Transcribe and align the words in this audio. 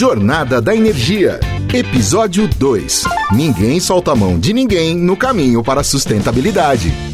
Jornada 0.00 0.62
da 0.62 0.74
Energia. 0.74 1.38
Episódio 1.74 2.48
2. 2.48 3.04
Ninguém 3.34 3.78
solta 3.78 4.12
a 4.12 4.16
mão 4.16 4.40
de 4.40 4.54
ninguém 4.54 4.96
no 4.96 5.14
caminho 5.14 5.62
para 5.62 5.82
a 5.82 5.84
sustentabilidade. 5.84 7.09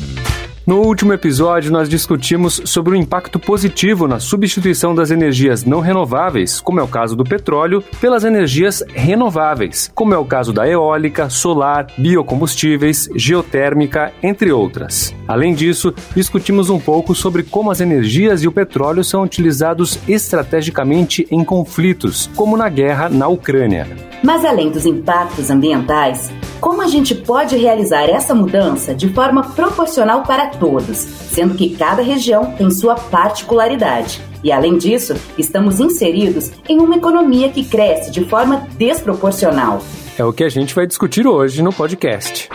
No 0.67 0.81
último 0.81 1.13
episódio, 1.13 1.71
nós 1.71 1.89
discutimos 1.89 2.61
sobre 2.65 2.93
o 2.93 2.97
impacto 2.97 3.39
positivo 3.39 4.09
na 4.09 4.19
substituição 4.19 4.97
das 4.97 5.13
energias 5.13 5.65
não 5.65 5.79
renováveis, 5.79 6.61
como 6.61 6.81
é 6.81 6.83
o 6.83 6.89
caso 6.89 7.15
do 7.15 7.23
petróleo, 7.23 7.85
pelas 8.01 8.25
energias 8.25 8.83
renováveis, 8.93 9.89
como 9.95 10.13
é 10.13 10.19
o 10.19 10.25
caso 10.25 10.53
da 10.53 10.69
eólica, 10.69 11.31
solar, 11.31 11.87
biocombustíveis, 11.97 13.09
geotérmica, 13.15 14.13
entre 14.21 14.51
outras. 14.51 15.15
Além 15.29 15.55
disso, 15.55 15.95
discutimos 16.17 16.69
um 16.69 16.81
pouco 16.81 17.15
sobre 17.15 17.45
como 17.45 17.71
as 17.71 17.81
energias 17.81 18.43
e 18.43 18.49
o 18.49 18.53
petróleo 18.53 19.05
são 19.05 19.23
utilizados 19.23 20.01
estrategicamente 20.09 21.29
em 21.31 21.45
conflitos, 21.45 22.29
como 22.35 22.57
na 22.57 22.69
guerra 22.69 23.09
na 23.09 23.29
Ucrânia. 23.29 23.87
Mas 24.21 24.45
além 24.45 24.73
dos 24.73 24.85
impactos 24.85 25.49
ambientais, 25.49 26.33
como 26.61 26.83
a 26.83 26.87
gente 26.87 27.15
pode 27.15 27.57
realizar 27.57 28.05
essa 28.05 28.35
mudança 28.35 28.95
de 28.95 29.09
forma 29.09 29.43
proporcional 29.51 30.23
para 30.23 30.49
todos, 30.49 30.97
sendo 30.97 31.55
que 31.55 31.77
cada 31.77 32.03
região 32.03 32.53
tem 32.53 32.71
sua 32.71 32.95
particularidade? 32.95 34.21
E 34.43 34.53
além 34.53 34.79
disso, 34.79 35.15
estamos 35.37 35.81
inseridos 35.81 36.53
em 36.69 36.81
uma 36.81 36.97
economia 36.97 37.51
que 37.51 37.65
cresce 37.65 38.11
de 38.11 38.25
forma 38.25 38.67
desproporcional. 38.77 39.81
É 40.19 40.25
o 40.25 40.33
que 40.33 40.45
a 40.45 40.49
gente 40.49 40.75
vai 40.75 40.87
discutir 40.87 41.27
hoje 41.27 41.63
no 41.63 41.73
podcast. 41.73 42.49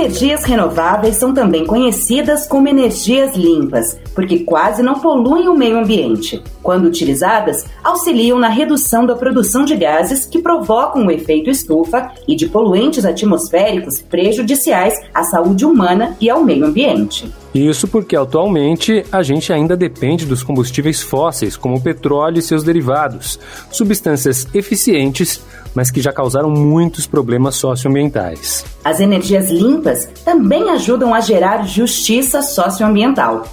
Energias 0.00 0.44
renováveis 0.44 1.16
são 1.16 1.34
também 1.34 1.66
conhecidas 1.66 2.46
como 2.46 2.66
energias 2.66 3.36
limpas, 3.36 3.98
porque 4.14 4.40
quase 4.40 4.82
não 4.82 4.98
poluem 4.98 5.46
o 5.46 5.54
meio 5.54 5.78
ambiente. 5.78 6.42
Quando 6.62 6.86
utilizadas, 6.86 7.66
auxiliam 7.84 8.38
na 8.38 8.48
redução 8.48 9.04
da 9.04 9.14
produção 9.14 9.62
de 9.64 9.76
gases 9.76 10.24
que 10.24 10.40
provocam 10.40 11.06
o 11.06 11.10
efeito 11.10 11.50
estufa 11.50 12.10
e 12.26 12.34
de 12.34 12.48
poluentes 12.48 13.04
atmosféricos 13.04 14.00
prejudiciais 14.00 14.94
à 15.14 15.22
saúde 15.22 15.66
humana 15.66 16.16
e 16.18 16.30
ao 16.30 16.42
meio 16.42 16.64
ambiente. 16.64 17.30
Isso 17.54 17.88
porque 17.88 18.16
atualmente 18.16 19.04
a 19.10 19.22
gente 19.22 19.52
ainda 19.52 19.76
depende 19.76 20.24
dos 20.24 20.42
combustíveis 20.42 21.02
fósseis, 21.02 21.56
como 21.56 21.76
o 21.76 21.80
petróleo 21.80 22.38
e 22.38 22.42
seus 22.42 22.62
derivados, 22.62 23.38
substâncias 23.70 24.46
eficientes, 24.54 25.42
mas 25.74 25.90
que 25.90 26.00
já 26.00 26.12
causaram 26.12 26.50
muitos 26.50 27.06
problemas 27.06 27.56
socioambientais. 27.56 28.64
As 28.84 29.00
energias 29.00 29.50
limpas 29.50 30.06
também 30.24 30.70
ajudam 30.70 31.14
a 31.14 31.20
gerar 31.20 31.66
justiça 31.66 32.42
socioambiental. 32.42 33.44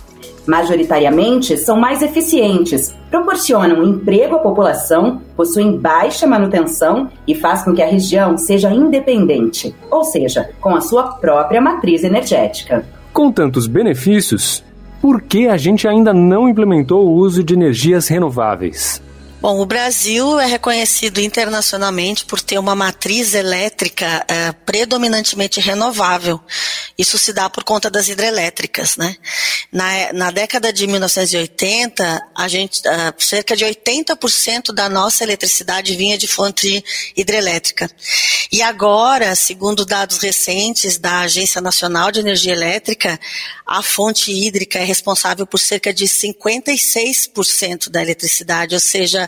Majoritariamente, 0.47 1.57
são 1.57 1.77
mais 1.77 2.01
eficientes, 2.01 2.95
proporcionam 3.11 3.83
emprego 3.83 4.35
à 4.35 4.39
população, 4.39 5.21
possuem 5.35 5.77
baixa 5.77 6.25
manutenção 6.25 7.09
e 7.27 7.35
faz 7.35 7.63
com 7.63 7.73
que 7.73 7.81
a 7.81 7.87
região 7.87 8.37
seja 8.37 8.71
independente, 8.71 9.75
ou 9.91 10.05
seja, 10.05 10.49
com 10.61 10.73
a 10.73 10.79
sua 10.79 11.03
própria 11.03 11.59
matriz 11.59 12.05
energética. 12.05 12.85
Com 13.11 13.29
tantos 13.29 13.67
benefícios, 13.67 14.63
por 15.01 15.21
que 15.21 15.49
a 15.49 15.57
gente 15.57 15.85
ainda 15.85 16.13
não 16.13 16.47
implementou 16.47 17.05
o 17.05 17.13
uso 17.13 17.43
de 17.43 17.53
energias 17.53 18.07
renováveis? 18.07 19.01
Bom, 19.39 19.59
o 19.59 19.65
Brasil 19.67 20.39
é 20.39 20.47
reconhecido 20.47 21.21
internacionalmente 21.21 22.25
por 22.25 22.41
ter 22.41 22.57
uma 22.57 22.75
matriz 22.75 23.35
elétrica 23.35 24.25
é, 24.27 24.51
predominantemente 24.51 25.59
renovável. 25.59 26.41
Isso 26.97 27.19
se 27.19 27.31
dá 27.31 27.47
por 27.47 27.63
conta 27.63 27.87
das 27.87 28.09
hidrelétricas, 28.09 28.97
né? 28.97 29.15
Na, 29.71 30.11
na 30.11 30.31
década 30.31 30.73
de 30.73 30.87
1980, 30.87 32.27
a 32.35 32.47
gente, 32.47 32.79
uh, 32.79 33.23
cerca 33.23 33.55
de 33.55 33.63
80% 33.63 34.73
da 34.73 34.89
nossa 34.89 35.23
eletricidade 35.23 35.95
vinha 35.95 36.17
de 36.17 36.27
fonte 36.27 36.83
hidrelétrica. 37.15 37.91
E 38.51 38.61
agora, 38.61 39.35
segundo 39.35 39.85
dados 39.85 40.19
recentes 40.19 40.97
da 40.97 41.21
Agência 41.21 41.59
Nacional 41.59 42.11
de 42.11 42.21
Energia 42.21 42.53
Elétrica, 42.53 43.19
a 43.65 43.83
fonte 43.83 44.31
hídrica 44.31 44.79
é 44.79 44.83
responsável 44.83 45.45
por 45.45 45.59
cerca 45.59 45.93
de 45.93 46.05
56% 46.05 47.89
da 47.89 48.01
eletricidade, 48.01 48.73
ou 48.73 48.79
seja, 48.79 49.27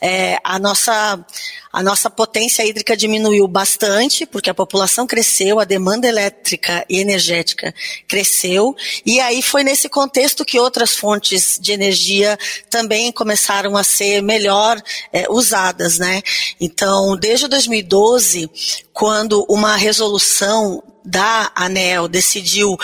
é, 0.00 0.38
a 0.44 0.58
nossa 0.58 1.24
a 1.72 1.82
nossa 1.82 2.10
potência 2.10 2.66
hídrica 2.66 2.96
diminuiu 2.96 3.46
bastante, 3.46 4.26
porque 4.26 4.50
a 4.50 4.54
população 4.54 5.06
cresceu, 5.06 5.60
a 5.60 5.64
demanda 5.64 6.08
elétrica 6.08 6.84
e 6.88 6.98
energética 6.98 7.72
cresceu, 8.08 8.74
e 9.06 9.20
aí 9.20 9.40
foi 9.40 9.62
nesse 9.62 9.88
contexto 9.88 10.44
que 10.44 10.58
outras 10.58 10.96
fontes 10.96 11.58
de 11.60 11.72
energia 11.72 12.38
também 12.68 13.12
começaram 13.12 13.76
a 13.76 13.84
ser 13.84 14.20
melhor 14.20 14.82
é, 15.12 15.26
usadas, 15.30 15.98
né? 15.98 16.22
Então, 16.60 17.16
desde 17.16 17.46
2012, 17.46 18.50
quando 18.92 19.46
uma 19.48 19.76
resolução 19.76 20.82
da 21.04 21.50
ANEL 21.54 22.08
decidiu 22.08 22.72
uh, 22.72 22.78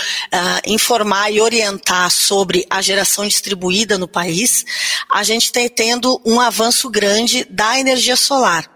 informar 0.66 1.30
e 1.30 1.40
orientar 1.40 2.10
sobre 2.10 2.66
a 2.70 2.80
geração 2.80 3.26
distribuída 3.26 3.98
no 3.98 4.08
país, 4.08 4.64
a 5.10 5.22
gente 5.22 5.44
está 5.44 5.60
tendo 5.74 6.20
um 6.24 6.40
avanço 6.40 6.88
grande 6.90 7.44
da 7.50 7.78
energia 7.78 8.16
solar. 8.16 8.68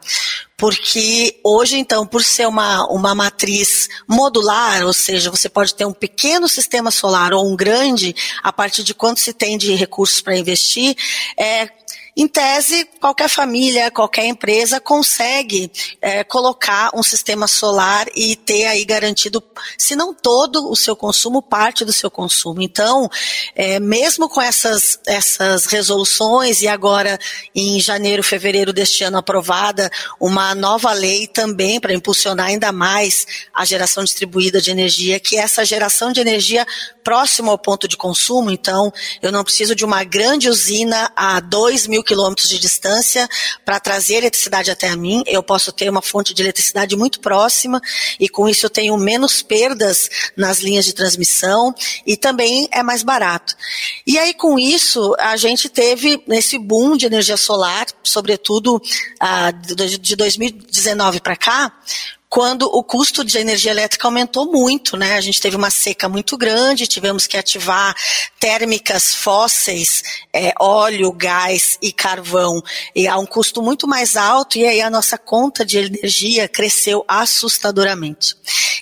Porque 0.56 1.40
hoje, 1.42 1.78
então, 1.78 2.06
por 2.06 2.22
ser 2.22 2.46
uma, 2.46 2.86
uma 2.88 3.14
matriz 3.14 3.88
modular, 4.06 4.84
ou 4.84 4.92
seja, 4.92 5.30
você 5.30 5.48
pode 5.48 5.74
ter 5.74 5.86
um 5.86 5.92
pequeno 5.92 6.46
sistema 6.46 6.90
solar 6.90 7.32
ou 7.32 7.50
um 7.50 7.56
grande, 7.56 8.14
a 8.42 8.52
partir 8.52 8.82
de 8.82 8.92
quanto 8.92 9.20
se 9.20 9.32
tem 9.32 9.56
de 9.56 9.74
recursos 9.74 10.20
para 10.20 10.36
investir, 10.36 10.94
é, 11.38 11.70
em 12.16 12.26
tese, 12.26 12.86
qualquer 13.00 13.28
família, 13.28 13.90
qualquer 13.90 14.26
empresa 14.26 14.80
consegue 14.80 15.70
é, 16.00 16.24
colocar 16.24 16.90
um 16.94 17.02
sistema 17.02 17.46
solar 17.46 18.06
e 18.14 18.34
ter 18.36 18.64
aí 18.66 18.84
garantido, 18.84 19.42
se 19.78 19.94
não 19.94 20.12
todo 20.12 20.70
o 20.70 20.76
seu 20.76 20.96
consumo, 20.96 21.40
parte 21.40 21.84
do 21.84 21.92
seu 21.92 22.10
consumo. 22.10 22.62
Então, 22.62 23.08
é, 23.54 23.78
mesmo 23.78 24.28
com 24.28 24.40
essas, 24.40 24.98
essas 25.06 25.66
resoluções 25.66 26.62
e 26.62 26.68
agora 26.68 27.18
em 27.54 27.80
janeiro, 27.80 28.22
fevereiro 28.22 28.72
deste 28.72 29.04
ano 29.04 29.18
aprovada 29.18 29.90
uma 30.18 30.54
nova 30.54 30.92
lei 30.92 31.26
também 31.26 31.80
para 31.80 31.94
impulsionar 31.94 32.46
ainda 32.46 32.72
mais 32.72 33.26
a 33.54 33.64
geração 33.64 34.04
distribuída 34.04 34.60
de 34.60 34.70
energia, 34.70 35.20
que 35.20 35.36
essa 35.36 35.64
geração 35.64 36.12
de 36.12 36.20
energia 36.20 36.66
próximo 37.02 37.50
ao 37.50 37.58
ponto 37.58 37.86
de 37.88 37.96
consumo. 37.96 38.50
Então, 38.50 38.92
eu 39.22 39.32
não 39.32 39.44
preciso 39.44 39.74
de 39.74 39.84
uma 39.84 40.04
grande 40.04 40.48
usina 40.48 41.10
a 41.14 41.40
2 41.40 41.86
mil 41.86 42.02
quilômetros 42.02 42.48
de 42.48 42.58
distância 42.58 43.28
para 43.64 43.80
trazer 43.80 44.16
eletricidade 44.16 44.70
até 44.70 44.88
a 44.88 44.96
mim. 44.96 45.22
Eu 45.26 45.42
posso 45.42 45.72
ter 45.72 45.88
uma 45.88 46.02
fonte 46.02 46.34
de 46.34 46.42
eletricidade 46.42 46.96
muito 46.96 47.20
próxima 47.20 47.80
e 48.18 48.28
com 48.28 48.48
isso 48.48 48.66
eu 48.66 48.70
tenho 48.70 48.96
menos 48.96 49.42
perdas 49.42 50.08
nas 50.36 50.60
linhas 50.60 50.84
de 50.84 50.92
transmissão 50.92 51.74
e 52.06 52.16
também 52.16 52.68
é 52.70 52.82
mais 52.82 53.02
barato. 53.02 53.54
E 54.06 54.18
aí 54.18 54.34
com 54.34 54.58
isso 54.58 55.14
a 55.18 55.36
gente 55.36 55.68
teve 55.68 56.22
esse 56.28 56.58
boom 56.58 56.96
de 56.96 57.06
energia 57.06 57.36
solar, 57.36 57.86
sobretudo 58.02 58.80
ah, 59.18 59.50
de 59.50 60.16
2019 60.16 61.20
para 61.20 61.36
cá, 61.36 61.72
quando 62.30 62.62
o 62.62 62.84
custo 62.84 63.24
de 63.24 63.38
energia 63.38 63.72
elétrica 63.72 64.06
aumentou 64.06 64.46
muito, 64.46 64.96
né? 64.96 65.16
A 65.16 65.20
gente 65.20 65.40
teve 65.40 65.56
uma 65.56 65.68
seca 65.68 66.08
muito 66.08 66.38
grande, 66.38 66.86
tivemos 66.86 67.26
que 67.26 67.36
ativar 67.36 67.92
térmicas 68.38 69.12
fósseis, 69.12 70.04
é, 70.32 70.54
óleo, 70.60 71.10
gás 71.10 71.76
e 71.82 71.92
carvão, 71.92 72.62
e 72.94 73.08
a 73.08 73.18
um 73.18 73.26
custo 73.26 73.60
muito 73.60 73.88
mais 73.88 74.16
alto, 74.16 74.58
e 74.58 74.64
aí 74.64 74.80
a 74.80 74.88
nossa 74.88 75.18
conta 75.18 75.64
de 75.66 75.78
energia 75.78 76.46
cresceu 76.46 77.04
assustadoramente. 77.08 78.36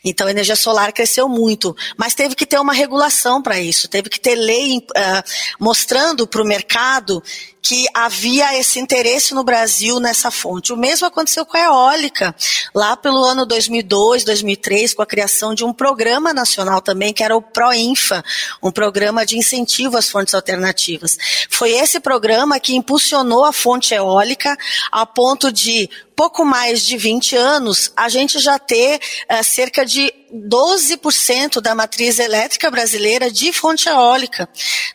Então 0.04 0.26
a 0.26 0.30
energia 0.30 0.54
solar 0.54 0.92
cresceu 0.92 1.26
muito, 1.26 1.74
mas 1.96 2.14
teve 2.14 2.34
que 2.34 2.44
ter 2.44 2.60
uma 2.60 2.74
regulação 2.74 3.40
para 3.40 3.58
isso, 3.58 3.88
teve 3.88 4.10
que 4.10 4.20
ter 4.20 4.34
lei 4.34 4.76
uh, 4.76 5.22
mostrando 5.58 6.26
para 6.26 6.42
o 6.42 6.46
mercado 6.46 7.22
que 7.62 7.86
havia 7.92 8.58
esse 8.58 8.78
interesse 8.78 9.34
no 9.34 9.44
Brasil 9.44 10.00
nessa 10.00 10.30
fonte. 10.30 10.72
O 10.72 10.76
mesmo 10.76 11.06
aconteceu 11.06 11.44
com 11.44 11.56
a 11.56 11.64
eólica, 11.64 12.34
lá 12.74 12.96
pelo 12.96 13.24
ano 13.24 13.44
2002, 13.44 14.24
2003, 14.24 14.94
com 14.94 15.02
a 15.02 15.06
criação 15.06 15.54
de 15.54 15.64
um 15.64 15.72
programa 15.72 16.32
nacional 16.32 16.80
também, 16.80 17.12
que 17.12 17.22
era 17.22 17.36
o 17.36 17.42
PROINFA, 17.42 18.24
um 18.62 18.70
programa 18.70 19.26
de 19.26 19.36
incentivo 19.36 19.96
às 19.96 20.08
fontes 20.08 20.34
alternativas. 20.34 21.18
Foi 21.50 21.72
esse 21.72 22.00
programa 22.00 22.60
que 22.60 22.76
impulsionou 22.76 23.44
a 23.44 23.52
fonte 23.52 23.94
eólica 23.94 24.56
a 24.90 25.04
ponto 25.04 25.52
de 25.52 25.88
pouco 26.18 26.44
mais 26.44 26.84
de 26.84 26.96
20 26.96 27.36
anos, 27.36 27.92
a 27.96 28.08
gente 28.08 28.40
já 28.40 28.58
ter 28.58 28.98
uh, 29.30 29.44
cerca 29.44 29.86
de 29.86 30.12
12% 30.32 31.60
da 31.60 31.74
matriz 31.74 32.18
elétrica 32.18 32.70
brasileira 32.70 33.30
de 33.30 33.52
fonte 33.52 33.88
eólica, 33.88 34.48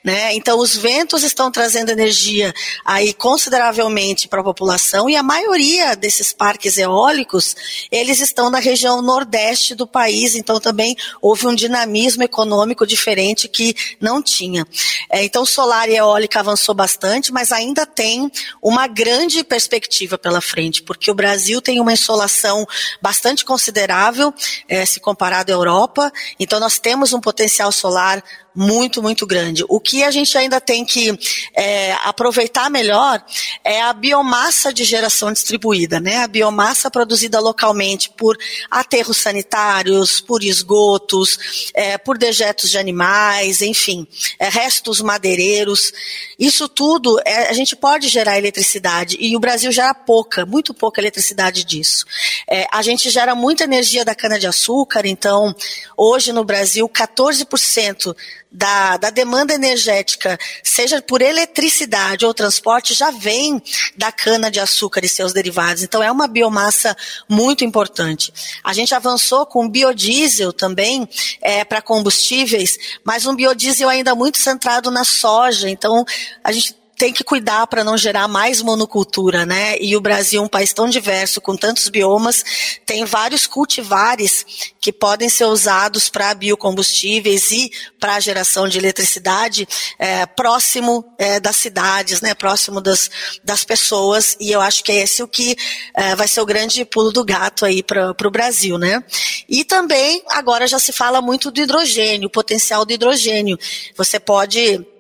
né? 0.04 0.34
Então 0.36 0.60
os 0.60 0.76
ventos 0.76 1.24
estão 1.24 1.52
trazendo 1.52 1.90
energia 1.90 2.54
aí 2.86 3.14
consideravelmente 3.14 4.28
para 4.28 4.42
a 4.42 4.44
população 4.44 5.10
e 5.10 5.16
a 5.16 5.24
maioria 5.24 5.96
desses 5.96 6.32
parques 6.32 6.78
eólicos, 6.78 7.56
eles 7.92 8.20
estão 8.20 8.50
na 8.50 8.60
região 8.60 9.02
nordeste 9.02 9.74
do 9.74 9.88
país, 9.88 10.36
então 10.36 10.60
também 10.60 10.96
houve 11.22 11.48
um 11.48 11.56
dinamismo 11.56 12.24
econômico 12.24 12.86
diferente 12.86 13.48
que 13.48 13.76
não 14.00 14.22
tinha. 14.22 14.66
É, 15.10 15.24
então 15.24 15.46
solar 15.46 15.90
e 15.90 15.96
eólica 15.96 16.40
avançou 16.40 16.76
bastante, 16.76 17.32
mas 17.32 17.52
ainda 17.52 17.86
tem 17.86 18.32
uma 18.62 18.88
grande 18.88 19.44
perspectiva 19.44 20.18
pela 20.18 20.42
frente, 20.42 20.84
porque 20.84 21.10
o 21.10 21.16
Brasil 21.16 21.62
tem 21.62 21.80
uma 21.80 21.94
insolação 21.94 22.68
bastante 23.02 23.44
considerável, 23.44 24.34
é, 24.68 24.86
se 24.86 25.00
comparado 25.00 25.23
comparado 25.24 25.52
à 25.52 25.56
Europa. 25.56 26.12
Então, 26.38 26.60
nós 26.60 26.78
temos 26.80 27.14
um 27.14 27.22
potencial 27.22 27.72
solar 27.72 28.22
muito, 28.56 29.02
muito 29.02 29.26
grande. 29.26 29.64
O 29.68 29.80
que 29.80 30.04
a 30.04 30.12
gente 30.12 30.38
ainda 30.38 30.62
tem 30.62 30.86
que 30.86 31.18
é, 31.56 31.94
aproveitar 32.04 32.70
melhor 32.70 33.24
é 33.64 33.82
a 33.82 33.94
biomassa 33.94 34.72
de 34.72 34.84
geração 34.84 35.32
distribuída, 35.32 36.00
né? 36.00 36.18
A 36.18 36.28
biomassa 36.28 36.90
produzida 36.92 37.40
localmente 37.40 38.10
por 38.10 38.38
aterros 38.70 39.18
sanitários, 39.18 40.22
por 40.22 40.44
esgotos, 40.44 41.72
é, 41.74 41.98
por 41.98 42.18
dejetos 42.18 42.70
de 42.70 42.78
animais, 42.78 43.62
enfim, 43.62 44.08
é, 44.38 44.50
restos 44.50 45.02
madeireiros. 45.02 45.92
Isso 46.38 46.68
tudo 46.68 47.20
é, 47.26 47.50
a 47.50 47.54
gente 47.54 47.76
pode 47.76 48.08
gerar 48.08 48.38
eletricidade 48.38 49.18
e 49.20 49.36
o 49.36 49.40
Brasil 49.40 49.72
gera 49.72 49.94
pouca, 49.94 50.46
muito 50.46 50.74
pouca 50.74 51.02
eletricidade 51.02 51.64
disso. 51.64 52.06
É, 52.50 52.68
a 52.72 52.82
gente 52.82 53.10
gera 53.10 53.34
muita 53.34 53.64
energia 53.64 54.06
da 54.06 54.16
cana 54.16 54.40
de 54.40 54.48
açúcar, 54.48 55.06
então 55.06 55.56
hoje 55.98 56.32
no 56.32 56.44
Brasil 56.44 56.88
14% 56.88 58.16
da, 58.54 58.98
da 58.98 59.10
demanda 59.10 59.54
energética, 59.54 60.38
seja 60.62 61.02
por 61.02 61.24
eletricidade 61.24 62.24
ou 62.24 62.34
transporte, 62.34 62.94
já 62.94 63.10
vem 63.10 63.60
da 63.98 64.12
cana-de-açúcar 64.12 65.04
e 65.04 65.10
seus 65.10 65.34
derivados. 65.34 65.82
Então, 65.82 66.04
é 66.04 66.12
uma 66.12 66.28
biomassa 66.28 66.96
muito 67.28 67.66
importante. 67.66 68.32
A 68.64 68.72
gente 68.72 68.94
avançou 68.94 69.46
com 69.48 69.68
biodiesel 69.68 70.54
também 70.54 71.10
é, 71.42 71.66
para 71.66 71.82
combustíveis, 71.82 72.78
mas 73.04 73.26
um 73.26 73.36
biodiesel 73.36 73.90
ainda 73.90 74.14
muito 74.14 74.38
centrado 74.38 74.92
na 74.92 75.04
soja. 75.04 75.68
Então, 75.68 76.06
a 76.44 76.52
gente 76.52 76.83
tem 77.04 77.12
que 77.12 77.22
cuidar 77.22 77.68
para 77.68 77.84
não 77.84 77.98
gerar 77.98 78.30
mais 78.30 78.62
monocultura, 78.62 79.46
né? 79.46 79.78
E 79.78 79.94
o 79.94 80.00
Brasil, 80.00 80.42
um 80.42 80.48
país 80.48 80.72
tão 80.72 80.88
diverso, 80.88 81.42
com 81.42 81.54
tantos 81.54 81.90
biomas, 81.90 82.46
tem 82.86 83.04
vários 83.04 83.46
cultivares 83.46 84.46
que 84.80 84.94
podem 84.94 85.28
ser 85.28 85.44
usados 85.44 86.08
para 86.08 86.34
biocombustíveis 86.34 87.52
e 87.52 87.70
para 88.00 88.22
geração 88.22 88.70
de 88.70 88.78
eletricidade 88.78 89.68
é, 90.00 90.26
próximo 90.26 91.04
é, 91.18 91.42
das 91.42 91.58
cidades, 91.58 92.22
né? 92.22 92.34
Próximo 92.34 92.80
das, 92.80 93.12
das 93.44 93.66
pessoas. 93.66 94.38
E 94.40 94.50
eu 94.54 94.62
acho 94.62 94.82
que 94.82 94.94
é 94.94 95.04
esse 95.04 95.22
o 95.22 95.28
que 95.28 95.58
é, 95.94 96.16
vai 96.16 96.30
ser 96.30 96.40
o 96.40 96.46
grande 96.46 96.86
pulo 96.86 97.12
do 97.12 97.26
gato 97.26 97.66
aí 97.66 97.84
para 97.84 98.16
o 98.26 98.32
Brasil, 98.32 98.78
né? 98.78 99.04
E 99.50 99.66
também 99.66 100.24
agora 100.30 100.66
já 100.68 100.80
se 100.80 100.94
fala 100.94 101.22
muito 101.22 101.52
do 101.52 101.60
hidrogênio, 101.60 102.28
o 102.28 102.32
potencial 102.32 102.86
do 102.86 102.94
hidrogênio. 102.94 103.60
Você 103.98 104.22
pode 104.22 104.93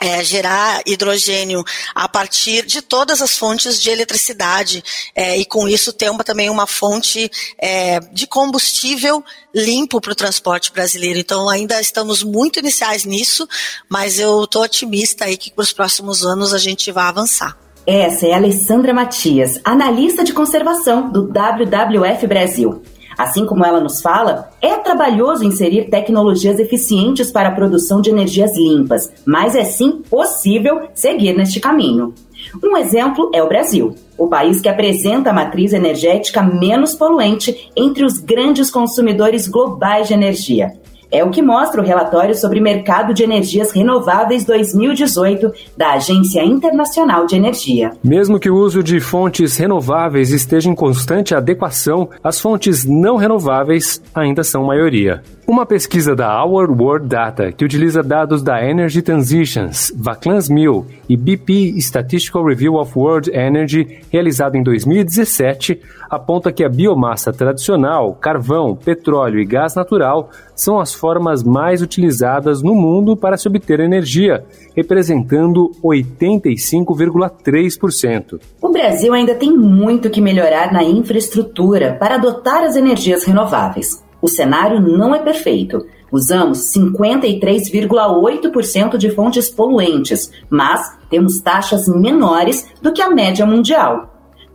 é, 0.00 0.24
gerar 0.24 0.80
hidrogênio 0.86 1.62
a 1.94 2.08
partir 2.08 2.64
de 2.64 2.80
todas 2.80 3.20
as 3.20 3.36
fontes 3.36 3.80
de 3.80 3.90
eletricidade 3.90 4.82
é, 5.14 5.36
e 5.36 5.44
com 5.44 5.68
isso 5.68 5.92
ter 5.92 6.10
uma, 6.10 6.24
também 6.24 6.48
uma 6.48 6.66
fonte 6.66 7.30
é, 7.58 8.00
de 8.00 8.26
combustível 8.26 9.22
limpo 9.54 10.00
para 10.00 10.12
o 10.12 10.16
transporte 10.16 10.72
brasileiro. 10.72 11.18
Então 11.18 11.48
ainda 11.48 11.80
estamos 11.80 12.22
muito 12.22 12.58
iniciais 12.58 13.04
nisso, 13.04 13.46
mas 13.88 14.18
eu 14.18 14.44
estou 14.44 14.62
otimista 14.62 15.26
aí 15.26 15.36
que 15.36 15.50
para 15.50 15.62
os 15.62 15.72
próximos 15.72 16.24
anos 16.24 16.54
a 16.54 16.58
gente 16.58 16.90
vai 16.90 17.04
avançar. 17.04 17.56
Essa 17.86 18.26
é 18.26 18.32
a 18.32 18.36
Alessandra 18.36 18.94
Matias, 18.94 19.60
analista 19.64 20.22
de 20.22 20.32
conservação 20.32 21.10
do 21.10 21.24
WWF 21.24 22.26
Brasil. 22.26 22.82
Assim 23.16 23.44
como 23.44 23.64
ela 23.64 23.80
nos 23.80 24.00
fala, 24.00 24.50
é 24.60 24.76
trabalhoso 24.76 25.44
inserir 25.44 25.90
tecnologias 25.90 26.58
eficientes 26.58 27.30
para 27.30 27.48
a 27.48 27.54
produção 27.54 28.00
de 28.00 28.10
energias 28.10 28.56
limpas, 28.56 29.12
mas 29.26 29.54
é 29.54 29.64
sim 29.64 30.02
possível 30.08 30.88
seguir 30.94 31.36
neste 31.36 31.60
caminho. 31.60 32.14
Um 32.62 32.76
exemplo 32.76 33.30
é 33.34 33.42
o 33.42 33.48
Brasil, 33.48 33.94
o 34.16 34.26
país 34.26 34.60
que 34.60 34.68
apresenta 34.68 35.30
a 35.30 35.32
matriz 35.32 35.72
energética 35.72 36.42
menos 36.42 36.94
poluente 36.94 37.70
entre 37.76 38.04
os 38.04 38.18
grandes 38.18 38.70
consumidores 38.70 39.46
globais 39.46 40.08
de 40.08 40.14
energia. 40.14 40.72
É 41.12 41.24
o 41.24 41.30
que 41.30 41.42
mostra 41.42 41.82
o 41.82 41.84
relatório 41.84 42.36
sobre 42.36 42.60
mercado 42.60 43.12
de 43.12 43.24
energias 43.24 43.72
renováveis 43.72 44.44
2018 44.44 45.52
da 45.76 45.94
Agência 45.94 46.44
Internacional 46.44 47.26
de 47.26 47.34
Energia. 47.34 47.90
Mesmo 48.02 48.38
que 48.38 48.48
o 48.48 48.56
uso 48.56 48.80
de 48.80 49.00
fontes 49.00 49.56
renováveis 49.56 50.30
esteja 50.30 50.70
em 50.70 50.74
constante 50.74 51.34
adequação, 51.34 52.08
as 52.22 52.40
fontes 52.40 52.84
não 52.84 53.16
renováveis 53.16 54.00
ainda 54.14 54.44
são 54.44 54.62
maioria. 54.62 55.20
Uma 55.50 55.66
pesquisa 55.66 56.14
da 56.14 56.44
Our 56.44 56.70
World 56.70 57.08
Data, 57.08 57.50
que 57.50 57.64
utiliza 57.64 58.04
dados 58.04 58.40
da 58.40 58.64
Energy 58.64 59.02
Transitions, 59.02 59.92
Vaclans 59.96 60.48
Mill 60.48 60.86
e 61.08 61.16
BP 61.16 61.74
Statistical 61.78 62.44
Review 62.44 62.76
of 62.76 62.96
World 62.96 63.28
Energy, 63.34 63.98
realizada 64.12 64.56
em 64.56 64.62
2017, 64.62 65.80
aponta 66.08 66.52
que 66.52 66.62
a 66.62 66.68
biomassa 66.68 67.32
tradicional, 67.32 68.14
carvão, 68.14 68.76
petróleo 68.76 69.40
e 69.40 69.44
gás 69.44 69.74
natural 69.74 70.30
são 70.54 70.78
as 70.78 70.94
formas 70.94 71.42
mais 71.42 71.82
utilizadas 71.82 72.62
no 72.62 72.76
mundo 72.76 73.16
para 73.16 73.36
se 73.36 73.48
obter 73.48 73.80
energia, 73.80 74.44
representando 74.76 75.72
85,3%. 75.82 78.40
O 78.62 78.68
Brasil 78.68 79.12
ainda 79.12 79.34
tem 79.34 79.52
muito 79.52 80.10
que 80.10 80.20
melhorar 80.20 80.72
na 80.72 80.84
infraestrutura 80.84 81.96
para 81.98 82.14
adotar 82.14 82.62
as 82.62 82.76
energias 82.76 83.24
renováveis. 83.24 84.08
O 84.20 84.28
cenário 84.28 84.80
não 84.80 85.14
é 85.14 85.20
perfeito. 85.20 85.86
Usamos 86.12 86.72
53,8% 86.74 88.96
de 88.96 89.10
fontes 89.10 89.48
poluentes, 89.48 90.32
mas 90.48 90.98
temos 91.08 91.40
taxas 91.40 91.86
menores 91.88 92.66
do 92.82 92.92
que 92.92 93.00
a 93.00 93.10
média 93.10 93.46
mundial. 93.46 94.08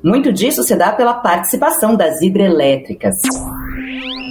Muito 0.03 0.31
disso 0.31 0.63
se 0.63 0.75
dá 0.75 0.91
pela 0.91 1.15
participação 1.15 1.95
das 1.95 2.21
hidrelétricas. 2.21 3.21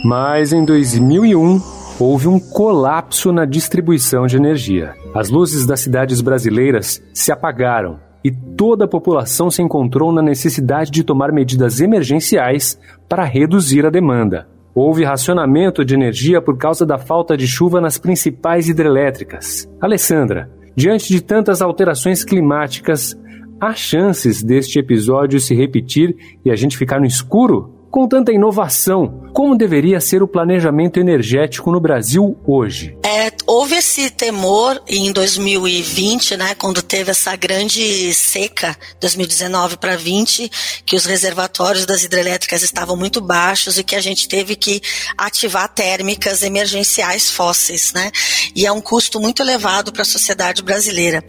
Mas 0.04 0.52
em 0.52 0.64
2001, 0.64 1.60
houve 1.98 2.28
um 2.28 2.38
colapso 2.38 3.32
na 3.32 3.44
distribuição 3.44 4.26
de 4.26 4.36
energia. 4.36 4.94
As 5.14 5.30
luzes 5.30 5.66
das 5.66 5.80
cidades 5.80 6.20
brasileiras 6.20 7.02
se 7.12 7.32
apagaram 7.32 7.98
e 8.22 8.30
toda 8.30 8.84
a 8.84 8.88
população 8.88 9.50
se 9.50 9.62
encontrou 9.62 10.12
na 10.12 10.22
necessidade 10.22 10.90
de 10.90 11.02
tomar 11.02 11.32
medidas 11.32 11.80
emergenciais 11.80 12.78
para 13.08 13.24
reduzir 13.24 13.84
a 13.84 13.90
demanda. 13.90 14.53
Houve 14.74 15.04
racionamento 15.04 15.84
de 15.84 15.94
energia 15.94 16.42
por 16.42 16.58
causa 16.58 16.84
da 16.84 16.98
falta 16.98 17.36
de 17.36 17.46
chuva 17.46 17.80
nas 17.80 17.96
principais 17.96 18.68
hidrelétricas. 18.68 19.68
Alessandra, 19.80 20.50
diante 20.74 21.12
de 21.12 21.22
tantas 21.22 21.62
alterações 21.62 22.24
climáticas, 22.24 23.16
há 23.60 23.72
chances 23.72 24.42
deste 24.42 24.80
episódio 24.80 25.38
se 25.38 25.54
repetir 25.54 26.16
e 26.44 26.50
a 26.50 26.56
gente 26.56 26.76
ficar 26.76 26.98
no 26.98 27.06
escuro? 27.06 27.72
Com 27.88 28.08
tanta 28.08 28.32
inovação, 28.32 29.22
como 29.34 29.58
deveria 29.58 30.00
ser 30.00 30.22
o 30.22 30.28
planejamento 30.28 31.00
energético 31.00 31.72
no 31.72 31.80
Brasil 31.80 32.38
hoje? 32.46 32.96
É, 33.04 33.32
houve 33.44 33.74
esse 33.74 34.08
temor 34.08 34.80
em 34.86 35.12
2020, 35.12 36.36
né, 36.36 36.54
quando 36.54 36.80
teve 36.80 37.10
essa 37.10 37.34
grande 37.34 38.14
seca, 38.14 38.78
2019 39.00 39.76
para 39.76 39.96
20, 39.96 40.48
que 40.86 40.94
os 40.94 41.04
reservatórios 41.04 41.84
das 41.84 42.04
hidrelétricas 42.04 42.62
estavam 42.62 42.96
muito 42.96 43.20
baixos 43.20 43.76
e 43.76 43.82
que 43.82 43.96
a 43.96 44.00
gente 44.00 44.28
teve 44.28 44.54
que 44.54 44.80
ativar 45.18 45.68
térmicas 45.68 46.44
emergenciais 46.44 47.28
fósseis, 47.28 47.92
né? 47.92 48.12
E 48.54 48.64
é 48.64 48.70
um 48.70 48.80
custo 48.80 49.18
muito 49.18 49.42
elevado 49.42 49.92
para 49.92 50.02
a 50.02 50.06
sociedade 50.06 50.62
brasileira. 50.62 51.24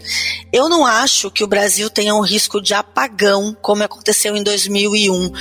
Eu 0.52 0.68
não 0.68 0.86
acho 0.86 1.28
que 1.28 1.42
o 1.42 1.48
Brasil 1.48 1.90
tenha 1.90 2.14
um 2.14 2.20
risco 2.20 2.62
de 2.62 2.72
apagão 2.72 3.56
como 3.60 3.82
aconteceu 3.82 4.36
em 4.36 4.44
2001 4.44 5.32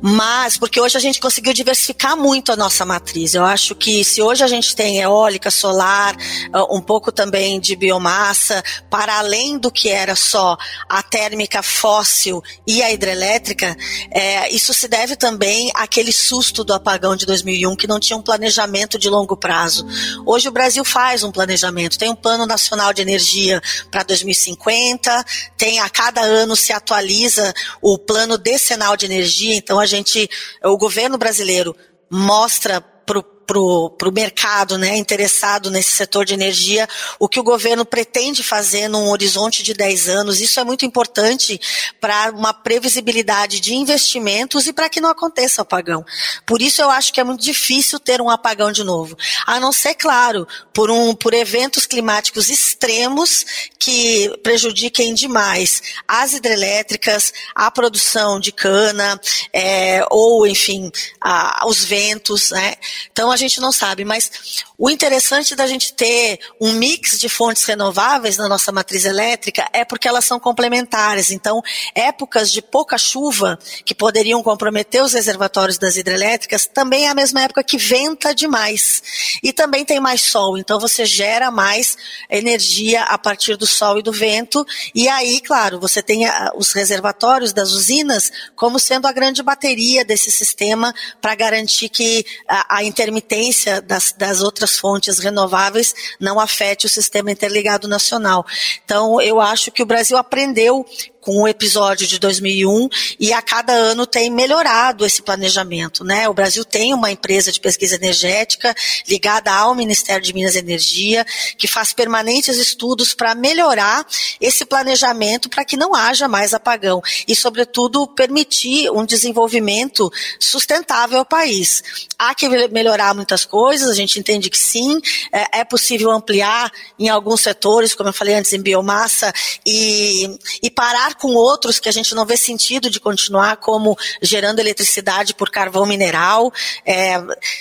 Mas, 0.00 0.56
porque 0.56 0.80
hoje 0.80 0.96
a 0.96 1.00
gente 1.00 1.20
conseguiu 1.20 1.52
diversificar 1.52 1.97
muito 2.18 2.52
a 2.52 2.56
nossa 2.56 2.84
matriz. 2.84 3.34
Eu 3.34 3.44
acho 3.44 3.74
que 3.74 4.04
se 4.04 4.20
hoje 4.20 4.44
a 4.44 4.46
gente 4.46 4.74
tem 4.74 4.98
eólica, 5.00 5.50
solar, 5.50 6.16
ah, 6.52 6.64
um 6.74 6.80
pouco 6.80 7.10
também 7.10 7.60
de 7.60 7.74
biomassa, 7.74 8.62
para 8.90 9.18
além 9.18 9.58
do 9.58 9.70
que 9.70 9.88
era 9.88 10.14
só 10.14 10.56
a 10.88 11.02
térmica 11.02 11.62
fóssil 11.62 12.42
e 12.66 12.82
a 12.82 12.92
hidrelétrica, 12.92 13.76
é, 14.10 14.52
isso 14.52 14.74
se 14.74 14.88
deve 14.88 15.16
também 15.16 15.70
àquele 15.74 16.12
susto 16.12 16.64
do 16.64 16.72
apagão 16.72 17.16
de 17.16 17.26
2001, 17.26 17.76
que 17.76 17.86
não 17.86 18.00
tinha 18.00 18.16
um 18.16 18.22
planejamento 18.22 18.98
de 18.98 19.08
longo 19.08 19.36
prazo. 19.36 19.86
Hoje 20.26 20.48
o 20.48 20.52
Brasil 20.52 20.84
faz 20.84 21.22
um 21.22 21.32
planejamento, 21.32 21.98
tem 21.98 22.10
um 22.10 22.16
plano 22.16 22.46
nacional 22.46 22.92
de 22.92 23.02
energia 23.02 23.60
para 23.90 24.02
2050, 24.02 25.24
tem 25.56 25.80
a 25.80 25.88
cada 25.88 26.20
ano 26.20 26.56
se 26.56 26.72
atualiza 26.72 27.52
o 27.82 27.98
plano 27.98 28.36
decenal 28.38 28.96
de 28.96 29.06
energia, 29.06 29.54
então 29.54 29.78
a 29.78 29.86
gente, 29.86 30.28
o 30.64 30.76
governo 30.76 31.18
brasileiro 31.18 31.74
mostra 32.10 32.80
para 32.80 33.24
para 33.48 33.58
o 33.58 34.12
mercado 34.12 34.76
né, 34.76 34.94
interessado 34.98 35.70
nesse 35.70 35.92
setor 35.92 36.26
de 36.26 36.34
energia, 36.34 36.86
o 37.18 37.26
que 37.26 37.40
o 37.40 37.42
governo 37.42 37.82
pretende 37.82 38.42
fazer 38.42 38.88
num 38.88 39.08
horizonte 39.08 39.62
de 39.62 39.72
10 39.72 40.08
anos. 40.10 40.40
Isso 40.42 40.60
é 40.60 40.64
muito 40.64 40.84
importante 40.84 41.58
para 41.98 42.30
uma 42.30 42.52
previsibilidade 42.52 43.58
de 43.58 43.74
investimentos 43.74 44.66
e 44.66 44.72
para 44.72 44.90
que 44.90 45.00
não 45.00 45.08
aconteça 45.08 45.62
apagão. 45.62 46.04
Por 46.44 46.60
isso 46.60 46.82
eu 46.82 46.90
acho 46.90 47.10
que 47.10 47.20
é 47.20 47.24
muito 47.24 47.42
difícil 47.42 47.98
ter 47.98 48.20
um 48.20 48.28
apagão 48.28 48.70
de 48.70 48.84
novo. 48.84 49.16
A 49.46 49.58
não 49.58 49.72
ser, 49.72 49.94
claro, 49.94 50.46
por, 50.74 50.90
um, 50.90 51.14
por 51.14 51.32
eventos 51.32 51.86
climáticos 51.86 52.50
extremos 52.50 53.46
que 53.78 54.30
prejudiquem 54.42 55.14
demais 55.14 55.80
as 56.06 56.34
hidrelétricas, 56.34 57.32
a 57.54 57.70
produção 57.70 58.38
de 58.38 58.52
cana, 58.52 59.18
é, 59.54 60.04
ou, 60.10 60.46
enfim, 60.46 60.90
a, 61.18 61.66
os 61.66 61.82
ventos. 61.82 62.50
Né? 62.50 62.74
Então, 63.10 63.30
a 63.30 63.37
gente 63.38 63.60
não 63.60 63.72
sabe, 63.72 64.04
mas 64.04 64.30
o 64.76 64.90
interessante 64.90 65.54
da 65.54 65.66
gente 65.66 65.92
ter 65.94 66.38
um 66.60 66.72
mix 66.72 67.18
de 67.18 67.28
fontes 67.28 67.64
renováveis 67.64 68.36
na 68.36 68.48
nossa 68.48 68.70
matriz 68.70 69.04
elétrica 69.04 69.68
é 69.72 69.84
porque 69.84 70.06
elas 70.06 70.24
são 70.24 70.38
complementares. 70.38 71.30
Então, 71.30 71.62
épocas 71.94 72.52
de 72.52 72.60
pouca 72.60 72.98
chuva, 72.98 73.58
que 73.84 73.94
poderiam 73.94 74.42
comprometer 74.42 75.02
os 75.02 75.12
reservatórios 75.12 75.78
das 75.78 75.96
hidrelétricas, 75.96 76.66
também 76.66 77.06
é 77.06 77.08
a 77.08 77.14
mesma 77.14 77.42
época 77.42 77.62
que 77.62 77.78
venta 77.78 78.34
demais. 78.34 79.38
E 79.42 79.52
também 79.52 79.84
tem 79.84 80.00
mais 80.00 80.20
sol, 80.20 80.58
então 80.58 80.78
você 80.78 81.04
gera 81.04 81.50
mais 81.50 81.96
energia 82.28 83.02
a 83.04 83.16
partir 83.18 83.56
do 83.56 83.66
sol 83.66 83.98
e 83.98 84.02
do 84.02 84.12
vento. 84.12 84.64
E 84.94 85.08
aí, 85.08 85.40
claro, 85.40 85.80
você 85.80 86.02
tem 86.02 86.24
os 86.56 86.72
reservatórios 86.72 87.52
das 87.52 87.70
usinas 87.70 88.30
como 88.54 88.78
sendo 88.78 89.06
a 89.06 89.12
grande 89.12 89.42
bateria 89.42 90.04
desse 90.04 90.30
sistema 90.30 90.94
para 91.20 91.34
garantir 91.34 91.88
que 91.88 92.24
a, 92.48 92.76
a 92.78 92.84
intermitência 92.84 93.27
intermitência 93.28 93.82
das, 93.82 94.12
das 94.12 94.40
outras 94.40 94.78
fontes 94.78 95.18
renováveis 95.18 95.94
não 96.18 96.40
afete 96.40 96.86
o 96.86 96.88
sistema 96.88 97.30
interligado 97.30 97.86
nacional. 97.86 98.44
Então, 98.84 99.20
eu 99.20 99.40
acho 99.40 99.70
que 99.70 99.82
o 99.82 99.86
Brasil 99.86 100.16
aprendeu 100.16 100.84
com 101.28 101.42
o 101.42 101.46
episódio 101.46 102.06
de 102.06 102.18
2001 102.18 102.88
e 103.20 103.34
a 103.34 103.42
cada 103.42 103.74
ano 103.74 104.06
tem 104.06 104.30
melhorado 104.30 105.04
esse 105.04 105.20
planejamento, 105.20 106.02
né? 106.02 106.26
O 106.26 106.32
Brasil 106.32 106.64
tem 106.64 106.94
uma 106.94 107.10
empresa 107.10 107.52
de 107.52 107.60
pesquisa 107.60 107.96
energética 107.96 108.74
ligada 109.06 109.52
ao 109.52 109.74
Ministério 109.74 110.24
de 110.24 110.32
Minas 110.32 110.54
e 110.54 110.60
Energia 110.60 111.26
que 111.58 111.68
faz 111.68 111.92
permanentes 111.92 112.56
estudos 112.56 113.12
para 113.12 113.34
melhorar 113.34 114.06
esse 114.40 114.64
planejamento 114.64 115.50
para 115.50 115.66
que 115.66 115.76
não 115.76 115.94
haja 115.94 116.26
mais 116.26 116.54
apagão 116.54 117.02
e, 117.26 117.36
sobretudo, 117.36 118.06
permitir 118.06 118.90
um 118.90 119.04
desenvolvimento 119.04 120.10
sustentável 120.40 121.18
ao 121.18 121.26
país. 121.26 121.82
Há 122.18 122.34
que 122.34 122.48
melhorar 122.68 123.14
muitas 123.14 123.44
coisas, 123.44 123.90
a 123.90 123.94
gente 123.94 124.18
entende 124.18 124.48
que 124.48 124.58
sim, 124.58 124.98
é, 125.30 125.58
é 125.60 125.64
possível 125.64 126.10
ampliar 126.10 126.72
em 126.98 127.10
alguns 127.10 127.42
setores, 127.42 127.94
como 127.94 128.08
eu 128.08 128.14
falei 128.14 128.34
antes, 128.34 128.54
em 128.54 128.62
biomassa 128.62 129.30
e, 129.66 130.38
e 130.62 130.70
parar 130.70 131.17
com 131.18 131.34
outros 131.34 131.78
que 131.78 131.88
a 131.88 131.92
gente 131.92 132.14
não 132.14 132.24
vê 132.24 132.36
sentido 132.36 132.88
de 132.90 133.00
continuar, 133.00 133.56
como 133.56 133.96
gerando 134.22 134.60
eletricidade 134.60 135.34
por 135.34 135.50
carvão 135.50 135.84
mineral, 135.84 136.52
é, 136.86 137.16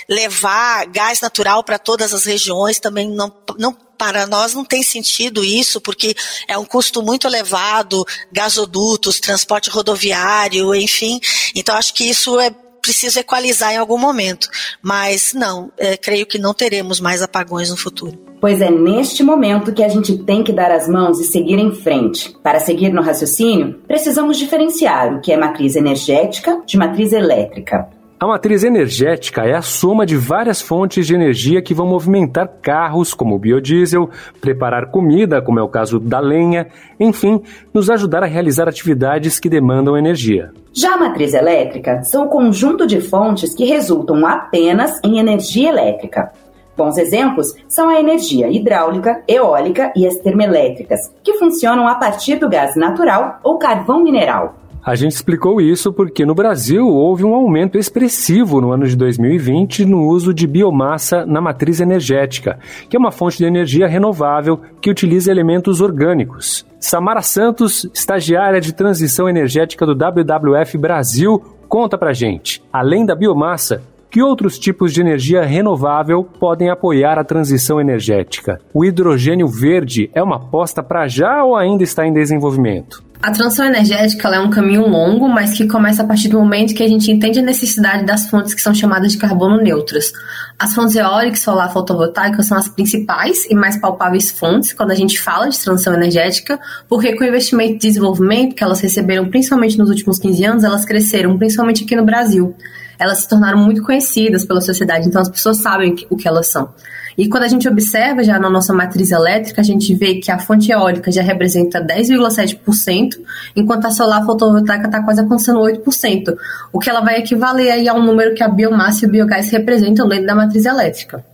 levar 0.07 0.85
gás 0.87 1.21
natural 1.21 1.63
para 1.63 1.79
todas 1.79 2.13
as 2.13 2.25
regiões 2.25 2.79
também 2.79 3.09
não, 3.09 3.33
não 3.57 3.73
para 3.97 4.27
nós 4.27 4.53
não 4.53 4.63
tem 4.63 4.83
sentido 4.83 5.43
isso, 5.43 5.81
porque 5.81 6.15
é 6.47 6.57
um 6.57 6.65
custo 6.65 7.01
muito 7.01 7.25
elevado, 7.25 8.05
gasodutos, 8.31 9.19
transporte 9.19 9.71
rodoviário, 9.71 10.75
enfim. 10.75 11.19
Então, 11.55 11.75
acho 11.75 11.93
que 11.95 12.03
isso 12.03 12.39
é 12.39 12.51
preciso 12.79 13.19
equalizar 13.19 13.73
em 13.73 13.77
algum 13.77 13.97
momento. 13.97 14.47
Mas 14.81 15.33
não, 15.33 15.71
é, 15.77 15.97
creio 15.97 16.27
que 16.27 16.37
não 16.37 16.53
teremos 16.53 16.99
mais 16.99 17.23
apagões 17.23 17.69
no 17.69 17.77
futuro 17.77 18.26
pois 18.39 18.61
é 18.61 18.69
neste 18.69 19.23
momento 19.23 19.73
que 19.73 19.83
a 19.83 19.89
gente 19.89 20.17
tem 20.19 20.43
que 20.43 20.53
dar 20.53 20.71
as 20.71 20.87
mãos 20.87 21.19
e 21.19 21.23
seguir 21.23 21.59
em 21.59 21.71
frente. 21.71 22.35
Para 22.43 22.59
seguir 22.59 22.93
no 22.93 23.01
raciocínio, 23.01 23.79
precisamos 23.87 24.37
diferenciar 24.37 25.15
o 25.15 25.21
que 25.21 25.31
é 25.31 25.37
matriz 25.37 25.75
energética 25.75 26.61
de 26.65 26.77
matriz 26.77 27.11
elétrica. 27.13 27.87
A 28.19 28.25
matriz 28.25 28.63
energética 28.63 29.43
é 29.43 29.53
a 29.53 29.61
soma 29.61 30.03
de 30.03 30.17
várias 30.17 30.59
fontes 30.59 31.05
de 31.05 31.13
energia 31.13 31.61
que 31.61 31.71
vão 31.71 31.85
movimentar 31.85 32.49
carros, 32.63 33.13
como 33.13 33.35
o 33.35 33.39
biodiesel, 33.39 34.09
preparar 34.41 34.89
comida, 34.89 35.39
como 35.39 35.59
é 35.59 35.61
o 35.61 35.67
caso 35.67 35.99
da 35.99 36.19
lenha, 36.19 36.65
enfim, 36.99 37.39
nos 37.71 37.91
ajudar 37.91 38.23
a 38.23 38.25
realizar 38.25 38.67
atividades 38.67 39.39
que 39.39 39.47
demandam 39.47 39.95
energia. 39.95 40.51
Já 40.73 40.95
a 40.95 40.97
matriz 40.97 41.35
elétrica 41.35 42.01
são 42.01 42.25
o 42.25 42.29
conjunto 42.29 42.87
de 42.87 43.01
fontes 43.01 43.53
que 43.53 43.65
resultam 43.65 44.25
apenas 44.25 44.99
em 45.03 45.19
energia 45.19 45.69
elétrica. 45.69 46.31
Bons 46.77 46.95
exemplos 46.99 47.55
são 47.67 47.89
a 47.89 47.99
energia 47.99 48.51
hidráulica, 48.51 49.23
eólica 49.27 49.91
e 49.95 50.05
as 50.05 50.17
termoelétricas, 50.17 51.11
que 51.23 51.33
funcionam 51.33 51.87
a 51.87 51.95
partir 51.95 52.35
do 52.35 52.47
gás 52.47 52.75
natural 52.75 53.39
ou 53.43 53.57
carvão 53.57 54.03
mineral. 54.03 54.55
A 54.85 54.95
gente 54.95 55.11
explicou 55.11 55.59
isso 55.59 55.91
porque 55.91 56.25
no 56.25 56.33
Brasil 56.33 56.87
houve 56.87 57.25
um 57.25 57.33
aumento 57.33 57.77
expressivo 57.77 58.61
no 58.61 58.71
ano 58.71 58.87
de 58.87 58.95
2020 58.95 59.83
no 59.83 60.07
uso 60.07 60.33
de 60.33 60.47
biomassa 60.47 61.25
na 61.25 61.41
matriz 61.41 61.81
energética, 61.81 62.57
que 62.87 62.95
é 62.95 62.99
uma 62.99 63.11
fonte 63.11 63.39
de 63.39 63.45
energia 63.45 63.85
renovável 63.85 64.61
que 64.79 64.89
utiliza 64.89 65.29
elementos 65.29 65.81
orgânicos. 65.81 66.65
Samara 66.79 67.21
Santos, 67.21 67.89
estagiária 67.93 68.61
de 68.61 68.71
transição 68.71 69.27
energética 69.27 69.85
do 69.85 69.93
WWF 69.93 70.77
Brasil, 70.77 71.43
conta 71.67 71.97
pra 71.97 72.13
gente. 72.13 72.63
Além 72.71 73.05
da 73.05 73.13
biomassa, 73.13 73.81
que 74.09 74.21
outros 74.21 74.57
tipos 74.57 74.93
de 74.93 75.01
energia 75.01 75.43
renovável 75.43 76.23
podem 76.23 76.69
apoiar 76.69 77.19
a 77.19 77.23
transição 77.23 77.79
energética? 77.79 78.59
O 78.73 78.85
hidrogênio 78.85 79.47
verde 79.47 80.09
é 80.13 80.23
uma 80.23 80.37
aposta 80.37 80.81
para 80.81 81.07
já 81.07 81.43
ou 81.43 81.55
ainda 81.55 81.83
está 81.83 82.05
em 82.05 82.13
desenvolvimento? 82.13 83.05
A 83.21 83.31
transição 83.31 83.65
energética 83.65 84.27
é 84.29 84.39
um 84.39 84.49
caminho 84.49 84.87
longo, 84.87 85.27
mas 85.27 85.57
que 85.57 85.67
começa 85.67 86.03
a 86.03 86.05
partir 86.05 86.29
do 86.29 86.39
momento 86.39 86.75
que 86.75 86.83
a 86.83 86.87
gente 86.87 87.11
entende 87.11 87.39
a 87.39 87.41
necessidade 87.41 88.05
das 88.05 88.29
fontes 88.29 88.53
que 88.53 88.61
são 88.61 88.75
chamadas 88.75 89.11
de 89.11 89.17
carbono 89.17 89.57
neutras. 89.57 90.13
As 90.57 90.75
fontes 90.75 90.95
eólicas, 90.95 91.39
solar, 91.39 91.73
fotovoltaicas 91.73 92.45
são 92.45 92.57
as 92.57 92.69
principais 92.69 93.45
e 93.49 93.55
mais 93.55 93.75
palpáveis 93.75 94.29
fontes 94.29 94.71
quando 94.71 94.91
a 94.91 94.95
gente 94.95 95.19
fala 95.19 95.49
de 95.49 95.59
transição 95.59 95.95
energética, 95.95 96.59
porque 96.87 97.15
com 97.15 97.23
o 97.23 97.27
investimento 97.27 97.73
e 97.73 97.77
desenvolvimento 97.79 98.55
que 98.55 98.63
elas 98.63 98.79
receberam 98.81 99.27
principalmente 99.29 99.79
nos 99.79 99.89
últimos 99.89 100.19
15 100.19 100.45
anos, 100.45 100.63
elas 100.63 100.85
cresceram 100.85 101.37
principalmente 101.39 101.83
aqui 101.83 101.95
no 101.95 102.05
Brasil 102.05 102.55
elas 102.99 103.19
se 103.19 103.29
tornaram 103.29 103.57
muito 103.57 103.83
conhecidas 103.83 104.45
pela 104.45 104.61
sociedade, 104.61 105.07
então 105.07 105.21
as 105.21 105.29
pessoas 105.29 105.57
sabem 105.57 105.95
o 106.09 106.17
que 106.17 106.27
elas 106.27 106.47
são. 106.47 106.69
E 107.17 107.27
quando 107.27 107.43
a 107.43 107.47
gente 107.47 107.67
observa 107.67 108.23
já 108.23 108.37
na 108.37 108.47
nossa 108.47 108.71
matriz 108.71 109.09
elétrica, 109.09 109.61
a 109.61 109.63
gente 109.63 109.93
vê 109.95 110.15
que 110.15 110.31
a 110.31 110.37
fonte 110.37 110.71
eólica 110.71 111.11
já 111.11 111.23
representa 111.23 111.81
10,7%, 111.81 113.17
enquanto 113.55 113.85
a 113.85 113.91
solar 113.91 114.23
fotovoltaica 114.23 114.85
está 114.85 115.03
quase 115.03 115.21
alcançando 115.21 115.59
8%, 115.61 116.37
o 116.71 116.77
que 116.77 116.89
ela 116.89 117.01
vai 117.01 117.17
equivaler 117.17 117.71
aí 117.71 117.89
a 117.89 117.93
um 117.95 118.03
número 118.03 118.35
que 118.35 118.43
a 118.43 118.47
biomassa 118.47 119.05
e 119.05 119.07
o 119.07 119.11
biogás 119.11 119.49
representam 119.49 120.07
dentro 120.07 120.27
da 120.27 120.35
matriz 120.35 120.65
elétrica. 120.65 121.25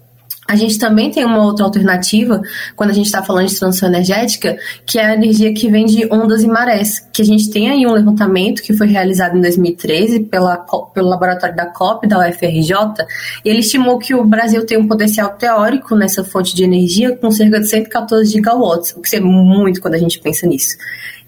A 0.54 0.56
gente 0.56 0.78
também 0.78 1.10
tem 1.10 1.26
uma 1.26 1.44
outra 1.44 1.66
alternativa, 1.66 2.40
quando 2.76 2.92
a 2.92 2.94
gente 2.94 3.08
está 3.08 3.24
falando 3.24 3.48
de 3.48 3.58
transição 3.58 3.90
energética, 3.90 4.56
que 4.86 5.00
é 5.00 5.06
a 5.08 5.14
energia 5.16 5.52
que 5.52 5.68
vem 5.68 5.84
de 5.84 6.06
ondas 6.14 6.44
e 6.44 6.48
marés, 6.48 7.00
que 7.12 7.24
a 7.24 7.26
gente 7.26 7.50
tem 7.50 7.72
aí 7.72 7.88
um 7.88 7.92
levantamento 7.92 8.62
que 8.62 8.72
foi 8.72 8.86
realizado 8.86 9.36
em 9.36 9.42
2013 9.42 10.20
pela, 10.26 10.58
pelo 10.94 11.10
laboratório 11.10 11.56
da 11.56 11.66
COP, 11.66 12.06
da 12.06 12.20
UFRJ, 12.20 12.72
e 13.44 13.50
ele 13.50 13.62
estimou 13.62 13.98
que 13.98 14.14
o 14.14 14.24
Brasil 14.24 14.64
tem 14.64 14.78
um 14.78 14.88
potencial 14.88 15.32
teórico 15.32 15.96
nessa 15.96 16.24
fonte 16.24 16.54
de 16.54 16.64
energia 16.64 17.18
com 17.18 17.32
cerca 17.32 17.60
de 17.60 17.68
114 17.68 18.32
gigawatts, 18.32 18.94
o 18.96 19.02
que 19.02 19.16
é 19.16 19.20
muito 19.20 19.82
quando 19.82 19.96
a 19.96 20.00
gente 20.00 20.20
pensa 20.20 20.46
nisso. 20.46 20.78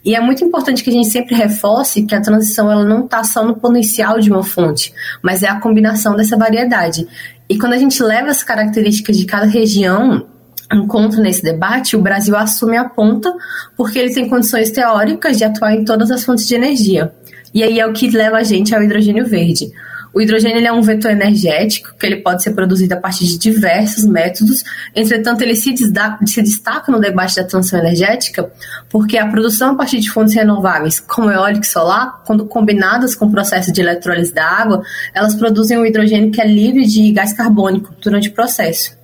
E 0.06 0.14
é 0.14 0.22
muito 0.22 0.46
importante 0.46 0.84
que 0.84 0.92
a 0.92 0.94
gente 0.94 1.10
sempre 1.10 1.34
reforce 1.34 2.04
que 2.04 2.14
a 2.14 2.22
transição 2.22 2.72
ela 2.72 2.86
não 2.86 3.06
está 3.06 3.24
só 3.24 3.44
no 3.44 3.56
potencial 3.56 4.20
de 4.20 4.30
uma 4.30 4.44
fonte, 4.44 4.94
mas 5.20 5.42
é 5.42 5.48
a 5.48 5.60
combinação 5.60 6.16
dessa 6.16 6.38
variedade. 6.38 7.08
E 7.50 7.58
quando 7.58 7.74
a 7.74 7.78
gente 7.78 8.02
leva 8.02 8.30
as 8.30 8.44
características 8.44 9.18
de 9.18 9.26
cada 9.26 9.46
região 9.46 10.26
em 10.72 10.88
conta 10.88 11.18
nesse 11.18 11.44
debate, 11.44 11.96
o 11.96 12.02
Brasil 12.02 12.36
assume 12.36 12.76
a 12.76 12.86
ponta 12.86 13.32
porque 13.78 14.00
ele 14.00 14.14
tem 14.14 14.28
condições 14.28 14.72
teóricas 14.72 15.38
de 15.38 15.44
atuar 15.44 15.76
em 15.76 15.86
todas 15.86 16.10
as 16.10 16.24
fontes 16.24 16.48
de 16.48 16.56
energia. 16.56 17.14
E 17.54 17.64
aí 17.64 17.80
é 17.80 17.86
o 17.86 17.94
que 17.94 18.10
leva 18.10 18.38
a 18.38 18.44
gente 18.44 18.76
ao 18.76 18.84
hidrogênio 18.84 19.26
verde. 19.26 19.72
O 20.16 20.22
hidrogênio 20.22 20.66
é 20.66 20.72
um 20.72 20.82
vetor 20.82 21.12
energético 21.12 21.94
que 22.00 22.06
ele 22.06 22.22
pode 22.22 22.42
ser 22.42 22.52
produzido 22.52 22.94
a 22.94 22.98
partir 22.98 23.26
de 23.26 23.38
diversos 23.38 24.06
métodos. 24.06 24.64
Entretanto, 24.96 25.42
ele 25.42 25.56
se, 25.56 25.76
se 25.76 26.42
destaca 26.42 26.90
no 26.90 27.02
debate 27.02 27.36
da 27.36 27.44
transição 27.44 27.80
energética 27.80 28.50
porque 28.90 29.18
a 29.18 29.28
produção 29.28 29.72
a 29.72 29.76
partir 29.76 30.00
de 30.00 30.10
fontes 30.10 30.34
renováveis, 30.34 31.02
como 31.02 31.30
eólica 31.30 31.66
e 31.66 31.70
solar, 31.70 32.24
quando 32.26 32.46
combinadas 32.46 33.14
com 33.14 33.26
o 33.26 33.32
processo 33.32 33.74
de 33.74 33.82
eletrólise 33.82 34.34
da 34.34 34.46
água, 34.46 34.84
elas 35.14 35.36
produzem 35.36 35.78
um 35.78 35.86
hidrogênio 35.86 36.32
que 36.32 36.40
é 36.40 36.48
livre 36.48 36.86
de 36.86 37.12
gás 37.12 37.34
carbônico 37.34 37.94
durante 38.02 38.30
o 38.30 38.32
processo. 38.32 38.96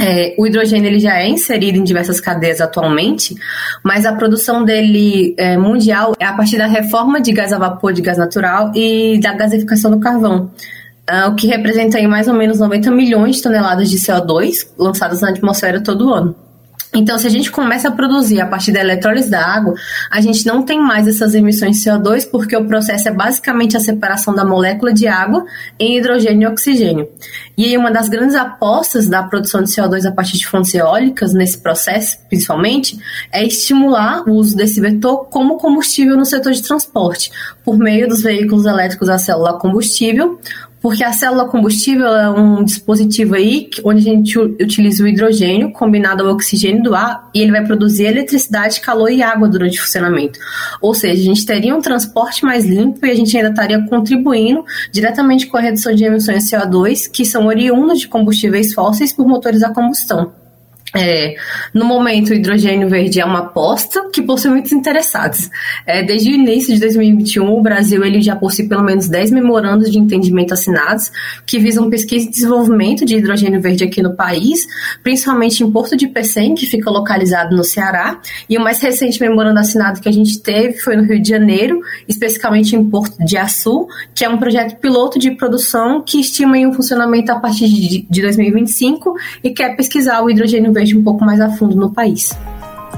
É, 0.00 0.34
o 0.38 0.46
hidrogênio 0.46 0.88
ele 0.88 0.98
já 0.98 1.18
é 1.18 1.28
inserido 1.28 1.78
em 1.78 1.84
diversas 1.84 2.20
cadeias 2.20 2.60
atualmente, 2.60 3.34
mas 3.84 4.06
a 4.06 4.12
produção 4.14 4.64
dele 4.64 5.34
é, 5.38 5.56
mundial 5.56 6.14
é 6.18 6.24
a 6.24 6.32
partir 6.32 6.56
da 6.56 6.66
reforma 6.66 7.20
de 7.20 7.32
gás 7.32 7.52
a 7.52 7.58
vapor, 7.58 7.92
de 7.92 8.00
gás 8.00 8.16
natural 8.16 8.72
e 8.74 9.20
da 9.20 9.34
gasificação 9.34 9.90
do 9.90 10.00
carvão, 10.00 10.50
uh, 11.10 11.30
o 11.30 11.34
que 11.34 11.46
representa 11.46 11.98
aí 11.98 12.06
mais 12.06 12.28
ou 12.28 12.34
menos 12.34 12.58
90 12.58 12.90
milhões 12.90 13.36
de 13.36 13.42
toneladas 13.42 13.90
de 13.90 13.98
CO2 13.98 14.68
lançadas 14.78 15.20
na 15.20 15.30
atmosfera 15.30 15.82
todo 15.82 16.12
ano. 16.12 16.34
Então, 16.92 17.16
se 17.18 17.26
a 17.26 17.30
gente 17.30 17.52
começa 17.52 17.88
a 17.88 17.92
produzir 17.92 18.40
a 18.40 18.46
partir 18.46 18.72
da 18.72 18.80
eletrólise 18.80 19.30
da 19.30 19.44
água, 19.44 19.74
a 20.10 20.20
gente 20.20 20.44
não 20.44 20.62
tem 20.62 20.80
mais 20.80 21.06
essas 21.06 21.34
emissões 21.34 21.80
de 21.80 21.88
CO2, 21.88 22.28
porque 22.28 22.56
o 22.56 22.66
processo 22.66 23.08
é 23.08 23.12
basicamente 23.12 23.76
a 23.76 23.80
separação 23.80 24.34
da 24.34 24.44
molécula 24.44 24.92
de 24.92 25.06
água 25.06 25.44
em 25.78 25.96
hidrogênio 25.96 26.48
e 26.48 26.52
oxigênio. 26.52 27.08
E 27.56 27.76
uma 27.76 27.92
das 27.92 28.08
grandes 28.08 28.34
apostas 28.34 29.08
da 29.08 29.22
produção 29.22 29.62
de 29.62 29.70
CO2 29.70 30.04
a 30.04 30.12
partir 30.12 30.36
de 30.36 30.46
fontes 30.46 30.74
eólicas, 30.74 31.32
nesse 31.32 31.58
processo, 31.58 32.18
principalmente, 32.28 32.98
é 33.32 33.46
estimular 33.46 34.28
o 34.28 34.32
uso 34.32 34.56
desse 34.56 34.80
vetor 34.80 35.26
como 35.26 35.58
combustível 35.58 36.16
no 36.16 36.24
setor 36.24 36.52
de 36.52 36.62
transporte, 36.62 37.30
por 37.64 37.78
meio 37.78 38.08
dos 38.08 38.22
veículos 38.22 38.66
elétricos 38.66 39.08
a 39.08 39.18
célula 39.18 39.58
combustível, 39.58 40.40
porque 40.80 41.04
a 41.04 41.12
célula 41.12 41.46
combustível 41.46 42.06
é 42.06 42.30
um 42.30 42.64
dispositivo 42.64 43.34
aí 43.34 43.68
onde 43.84 44.00
a 44.00 44.14
gente 44.14 44.38
utiliza 44.38 45.04
o 45.04 45.06
hidrogênio 45.06 45.72
combinado 45.72 46.24
ao 46.24 46.32
oxigênio 46.32 46.82
do 46.82 46.94
ar 46.94 47.28
e 47.34 47.40
ele 47.40 47.52
vai 47.52 47.64
produzir 47.64 48.04
eletricidade, 48.04 48.80
calor 48.80 49.10
e 49.10 49.22
água 49.22 49.48
durante 49.48 49.78
o 49.78 49.82
funcionamento. 49.82 50.38
Ou 50.80 50.94
seja, 50.94 51.20
a 51.20 51.24
gente 51.24 51.44
teria 51.44 51.76
um 51.76 51.80
transporte 51.80 52.44
mais 52.44 52.64
limpo 52.64 53.04
e 53.04 53.10
a 53.10 53.14
gente 53.14 53.36
ainda 53.36 53.50
estaria 53.50 53.80
contribuindo 53.86 54.64
diretamente 54.90 55.46
com 55.46 55.56
a 55.56 55.60
redução 55.60 55.94
de 55.94 56.04
emissões 56.04 56.44
de 56.44 56.56
CO2 56.56 57.10
que 57.10 57.24
são 57.24 57.46
oriundas 57.46 58.00
de 58.00 58.08
combustíveis 58.08 58.72
fósseis 58.72 59.12
por 59.12 59.26
motores 59.26 59.62
a 59.62 59.70
combustão. 59.70 60.39
É, 60.94 61.36
no 61.72 61.84
momento, 61.84 62.30
o 62.30 62.34
hidrogênio 62.34 62.88
verde 62.88 63.20
é 63.20 63.24
uma 63.24 63.40
aposta 63.40 64.08
que 64.12 64.20
possui 64.22 64.50
muitos 64.50 64.72
interessados. 64.72 65.48
É, 65.86 66.02
desde 66.02 66.30
o 66.30 66.34
início 66.34 66.74
de 66.74 66.80
2021, 66.80 67.48
o 67.48 67.62
Brasil 67.62 68.04
ele 68.04 68.20
já 68.20 68.34
possui 68.34 68.68
pelo 68.68 68.82
menos 68.82 69.08
10 69.08 69.30
memorandos 69.30 69.90
de 69.90 69.98
entendimento 69.98 70.52
assinados 70.52 71.12
que 71.46 71.58
visam 71.58 71.88
pesquisa 71.88 72.26
e 72.26 72.30
desenvolvimento 72.30 73.04
de 73.04 73.16
hidrogênio 73.16 73.60
verde 73.60 73.84
aqui 73.84 74.02
no 74.02 74.14
país, 74.14 74.66
principalmente 75.02 75.62
em 75.62 75.70
Porto 75.70 75.96
de 75.96 76.08
Pecém, 76.08 76.54
que 76.54 76.66
fica 76.66 76.90
localizado 76.90 77.56
no 77.56 77.62
Ceará. 77.62 78.20
E 78.48 78.58
o 78.58 78.60
mais 78.60 78.80
recente 78.80 79.20
memorando 79.20 79.60
assinado 79.60 80.00
que 80.00 80.08
a 80.08 80.12
gente 80.12 80.40
teve 80.40 80.78
foi 80.78 80.96
no 80.96 81.04
Rio 81.04 81.20
de 81.22 81.28
Janeiro, 81.28 81.80
especificamente 82.08 82.74
em 82.74 82.84
Porto 82.90 83.24
de 83.24 83.36
Açu, 83.36 83.86
que 84.14 84.24
é 84.24 84.28
um 84.28 84.38
projeto 84.38 84.80
piloto 84.80 85.18
de 85.18 85.30
produção 85.32 86.02
que 86.02 86.20
estima 86.20 86.56
um 86.58 86.72
funcionamento 86.72 87.30
a 87.30 87.38
partir 87.38 87.68
de, 87.68 88.06
de 88.10 88.22
2025 88.22 89.14
e 89.44 89.50
quer 89.50 89.76
pesquisar 89.76 90.20
o 90.22 90.28
hidrogênio 90.28 90.72
verde 90.72 90.79
um 90.96 91.04
pouco 91.04 91.24
mais 91.24 91.40
a 91.40 91.50
fundo 91.50 91.76
no 91.76 91.92
país. 91.92 92.30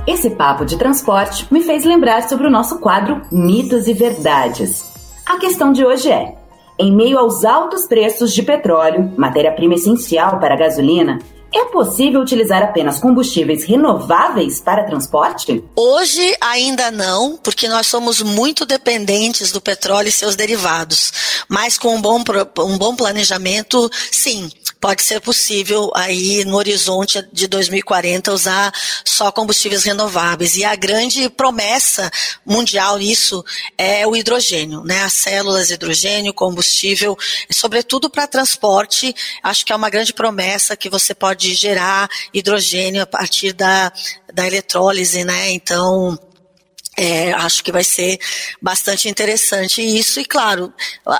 Esse 0.07 0.31
papo 0.31 0.65
de 0.65 0.77
transporte 0.77 1.47
me 1.51 1.63
fez 1.63 1.85
lembrar 1.85 2.29
sobre 2.29 2.47
o 2.47 2.51
nosso 2.51 2.79
quadro 2.79 3.23
Mitos 3.31 3.87
e 3.87 3.93
Verdades. 3.93 4.85
A 5.25 5.39
questão 5.39 5.73
de 5.73 5.85
hoje 5.85 6.11
é: 6.11 6.35
em 6.79 6.95
meio 6.95 7.19
aos 7.19 7.45
altos 7.45 7.87
preços 7.87 8.33
de 8.33 8.43
petróleo, 8.43 9.13
matéria-prima 9.17 9.75
essencial 9.75 10.41
para 10.41 10.55
a 10.55 10.59
gasolina, 10.59 11.21
é 11.55 11.67
possível 11.67 12.23
utilizar 12.23 12.63
apenas 12.63 12.99
combustíveis 12.99 13.65
renováveis 13.65 14.59
para 14.59 14.85
transporte? 14.85 15.63
Hoje 15.77 16.35
ainda 16.41 16.91
não, 16.91 17.37
porque 17.37 17.69
nós 17.69 17.87
somos 17.87 18.23
muito 18.23 18.65
dependentes 18.65 19.53
do 19.53 19.61
petróleo 19.61 20.09
e 20.09 20.13
seus 20.13 20.35
derivados. 20.35 21.45
Mas 21.49 21.77
com 21.77 21.95
um 21.95 22.01
bom, 22.01 22.25
um 22.61 22.79
bom 22.79 22.97
planejamento, 22.97 23.91
sim, 24.11 24.51
pode 24.83 25.03
ser 25.03 25.21
possível 25.21 25.91
aí 25.95 26.45
no 26.45 26.57
horizonte 26.57 27.27
de 27.33 27.47
2040 27.47 28.33
usar 28.33 28.75
só 29.05 29.33
combustíveis 29.33 29.85
renováveis. 29.85 30.57
E 30.57 30.65
a 30.65 30.77
grande 30.77 31.31
promessa 31.31 32.11
mundial 32.45 32.99
nisso 32.99 33.45
é 33.79 34.07
o 34.07 34.15
hidrogênio, 34.15 34.85
né? 34.85 35.03
As 35.05 35.15
células 35.15 35.71
hidrogênio, 35.71 36.35
combustível, 36.35 37.17
sobretudo 37.51 38.11
para 38.11 38.27
transporte, 38.27 39.15
acho 39.43 39.65
que 39.65 39.73
é 39.73 39.77
uma 39.77 39.89
grande 39.89 40.13
promessa 40.13 40.77
que 40.77 40.91
você 40.91 41.15
pode 41.15 41.33
pode 41.33 41.55
gerar 41.55 42.11
hidrogênio 42.35 43.03
a 43.03 43.07
partir 43.07 43.53
da, 43.53 43.93
da 44.35 44.47
eletrólise, 44.47 45.25
né? 45.25 45.51
Então, 45.53 46.19
é, 47.03 47.33
acho 47.33 47.65
que 47.65 47.73
vai 47.73 47.83
ser 47.83 48.17
bastante 48.61 49.09
interessante 49.09 49.83
isso. 49.83 50.21
E, 50.21 50.25
claro, 50.25 50.73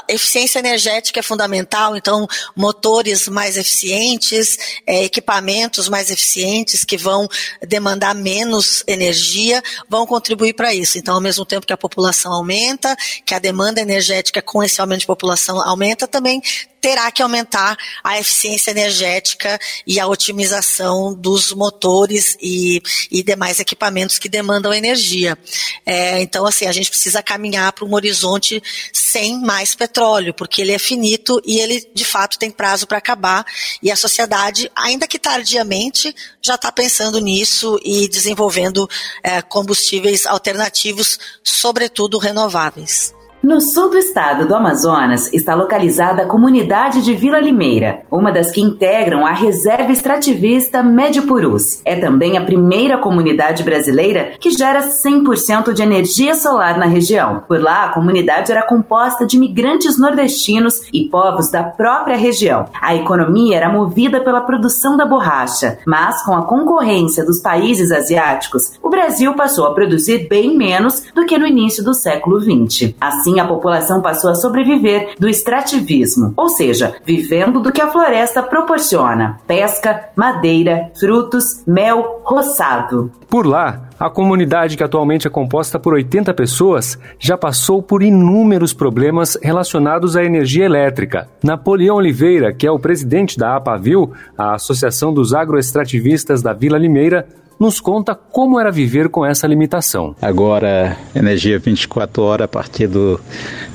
eficiência 0.09 0.61
energética 0.61 1.19
é 1.19 1.23
fundamental, 1.25 1.97
então, 1.97 2.29
motores 2.55 3.27
mais 3.27 3.57
eficientes, 3.57 4.57
é, 4.87 5.03
equipamentos 5.03 5.89
mais 5.89 6.09
eficientes 6.09 6.85
que 6.85 6.97
vão 6.97 7.27
demandar 7.67 8.15
menos 8.15 8.85
energia 8.87 9.61
vão 9.89 10.07
contribuir 10.07 10.55
para 10.55 10.73
isso. 10.73 10.99
Então, 10.99 11.17
ao 11.17 11.21
mesmo 11.21 11.45
tempo 11.45 11.67
que 11.67 11.73
a 11.73 11.77
população 11.77 12.33
aumenta, 12.33 12.97
que 13.27 13.35
a 13.35 13.41
demanda 13.41 13.81
energética 13.81 14.41
com 14.41 14.63
esse 14.63 14.81
aumento 14.81 15.01
de 15.01 15.07
população 15.07 15.61
aumenta, 15.61 16.07
também 16.07 16.41
terá 16.83 17.13
que 17.13 17.23
aumentar 17.23 17.79
a 18.03 18.19
eficiência 18.19 18.73
energética 18.73 19.59
e 19.87 20.01
a 20.01 20.07
otimização 20.09 21.15
dos 21.15 21.53
motores 21.53 22.37
e, 22.43 22.83
e 23.09 23.23
demais 23.23 23.61
equipamentos 23.61 24.19
que 24.19 24.29
demandam 24.29 24.75
energia. 24.75 25.39
É, 25.87 26.21
então, 26.21 26.45
assim, 26.45 26.67
a 26.67 26.73
gente 26.73 26.91
precisa 26.91 27.23
caminhar 27.23 27.73
para 27.73 27.85
um 27.85 27.95
horizonte 27.95 28.61
sem 28.93 29.41
mais 29.41 29.77
petróleo, 29.77 30.35
porque 30.35 30.61
ele 30.61 30.73
é 30.73 30.79
finito 30.79 31.41
e 31.47 31.61
ele, 31.61 31.89
de 31.95 32.05
fato, 32.05 32.37
tem 32.37 32.51
prazo 32.51 32.85
para 32.85 32.99
acabar. 32.99 33.47
E 33.81 33.89
a 33.89 33.97
sociedade, 33.97 34.69
ainda 34.75 35.07
que 35.07 35.21
tardiamente, 35.21 36.13
já 36.43 36.57
está 36.57 36.73
pensando 36.73 37.21
nisso 37.21 37.79
e 37.85 38.09
desenvolvendo 38.09 38.91
é, 39.23 39.41
combustíveis 39.41 40.27
alternativos, 40.27 41.17
sobretudo 41.45 42.19
renováveis. 42.19 43.15
No 43.43 43.61
sul 43.61 43.91
do 43.91 43.99
estado 43.99 44.47
do 44.47 44.55
Amazonas 44.55 45.29
está 45.33 45.57
localizada 45.57 46.23
a 46.23 46.27
comunidade 46.27 47.03
de 47.03 47.13
Vila 47.13 47.41
Limeira, 47.41 48.03
uma 48.09 48.31
das 48.31 48.53
que 48.53 48.61
integram 48.61 49.27
a 49.27 49.33
reserva 49.33 49.91
extrativista 49.91 50.81
Médio 50.81 51.25
Purus. 51.25 51.83
É 51.85 51.97
também 51.97 52.39
a 52.39 52.45
primeira 52.45 52.99
comunidade 52.99 53.65
brasileira 53.65 54.35
que 54.39 54.51
gera 54.51 54.83
100% 54.83 55.73
de 55.73 55.83
energia 55.83 56.37
solar 56.37 56.79
na 56.79 56.87
região. 56.87 57.43
Por 57.49 57.61
lá, 57.61 57.87
a 57.87 57.89
comunidade 57.89 58.53
era 58.53 58.63
composta 58.63 59.27
de 59.27 59.37
migrantes 59.37 59.99
nordestinos 59.99 60.75
e 60.93 61.09
povos 61.09 61.51
da 61.51 61.65
própria 61.65 62.17
região. 62.17 62.67
A 62.81 62.95
economia 62.95 63.57
era 63.57 63.69
movida 63.69 64.21
pela 64.21 64.43
produção 64.43 64.97
da 64.97 65.05
borracha, 65.05 65.81
mas 65.85 66.23
com 66.23 66.33
a 66.33 66.47
concorrência 66.47 67.25
dos 67.25 67.41
países 67.41 67.91
asiáticos, 67.91 68.75
o 68.81 68.89
Brasil 68.89 69.35
passou 69.35 69.67
a 69.67 69.75
produzir 69.75 70.29
bem 70.29 70.57
menos 70.57 71.03
do 71.13 71.27
que 71.27 71.37
no 71.37 71.47
início 71.47 71.83
do 71.83 71.93
século 71.93 72.41
XX. 72.41 72.95
Assim, 73.01 73.32
assim 73.33 73.41
a 73.41 73.47
população 73.47 74.03
passou 74.03 74.31
a 74.31 74.35
sobreviver 74.35 75.15
do 75.19 75.29
extrativismo, 75.29 76.35
ou 76.37 76.49
seja, 76.49 76.95
vivendo 77.05 77.61
do 77.61 77.73
que 77.73 77.81
a 77.81 77.91
floresta 77.91 78.43
proporciona: 78.43 79.39
pesca, 79.47 80.09
madeira, 80.15 80.91
frutos, 80.99 81.63
mel, 81.67 82.21
roçado. 82.25 83.11
Por 83.29 83.47
lá, 83.47 83.89
a 83.99 84.11
comunidade, 84.11 84.77
que 84.77 84.85
atualmente 84.85 85.27
é 85.27 85.31
composta 85.31 85.79
por 85.79 85.95
80 85.95 86.35
pessoas, 86.35 86.99
já 87.19 87.39
passou 87.39 87.83
por 87.83 88.03
inúmeros 88.03 88.75
problemas 88.75 89.39
relacionados 89.43 90.17
à 90.17 90.25
energia 90.25 90.67
elétrica. 90.67 91.29
Napoleão 91.43 91.97
Oliveira, 91.97 92.53
que 92.53 92.67
é 92.67 92.71
o 92.71 92.79
presidente 92.79 93.39
da 93.39 93.57
APAVIL, 93.57 94.13
a 94.37 94.55
Associação 94.55 95.15
dos 95.15 95.33
Agroextrativistas 95.33 96.43
da 96.43 96.53
Vila 96.53 96.77
Limeira, 96.77 97.27
nos 97.59 97.81
conta 97.81 98.15
como 98.15 98.59
era 98.59 98.71
viver 98.71 99.09
com 99.09 99.25
essa 99.25 99.47
limitação. 99.47 100.15
Agora, 100.21 100.97
energia 101.15 101.59
24 101.59 102.23
horas 102.23 102.45
a 102.45 102.49
partir 102.49 102.87
do 102.87 103.21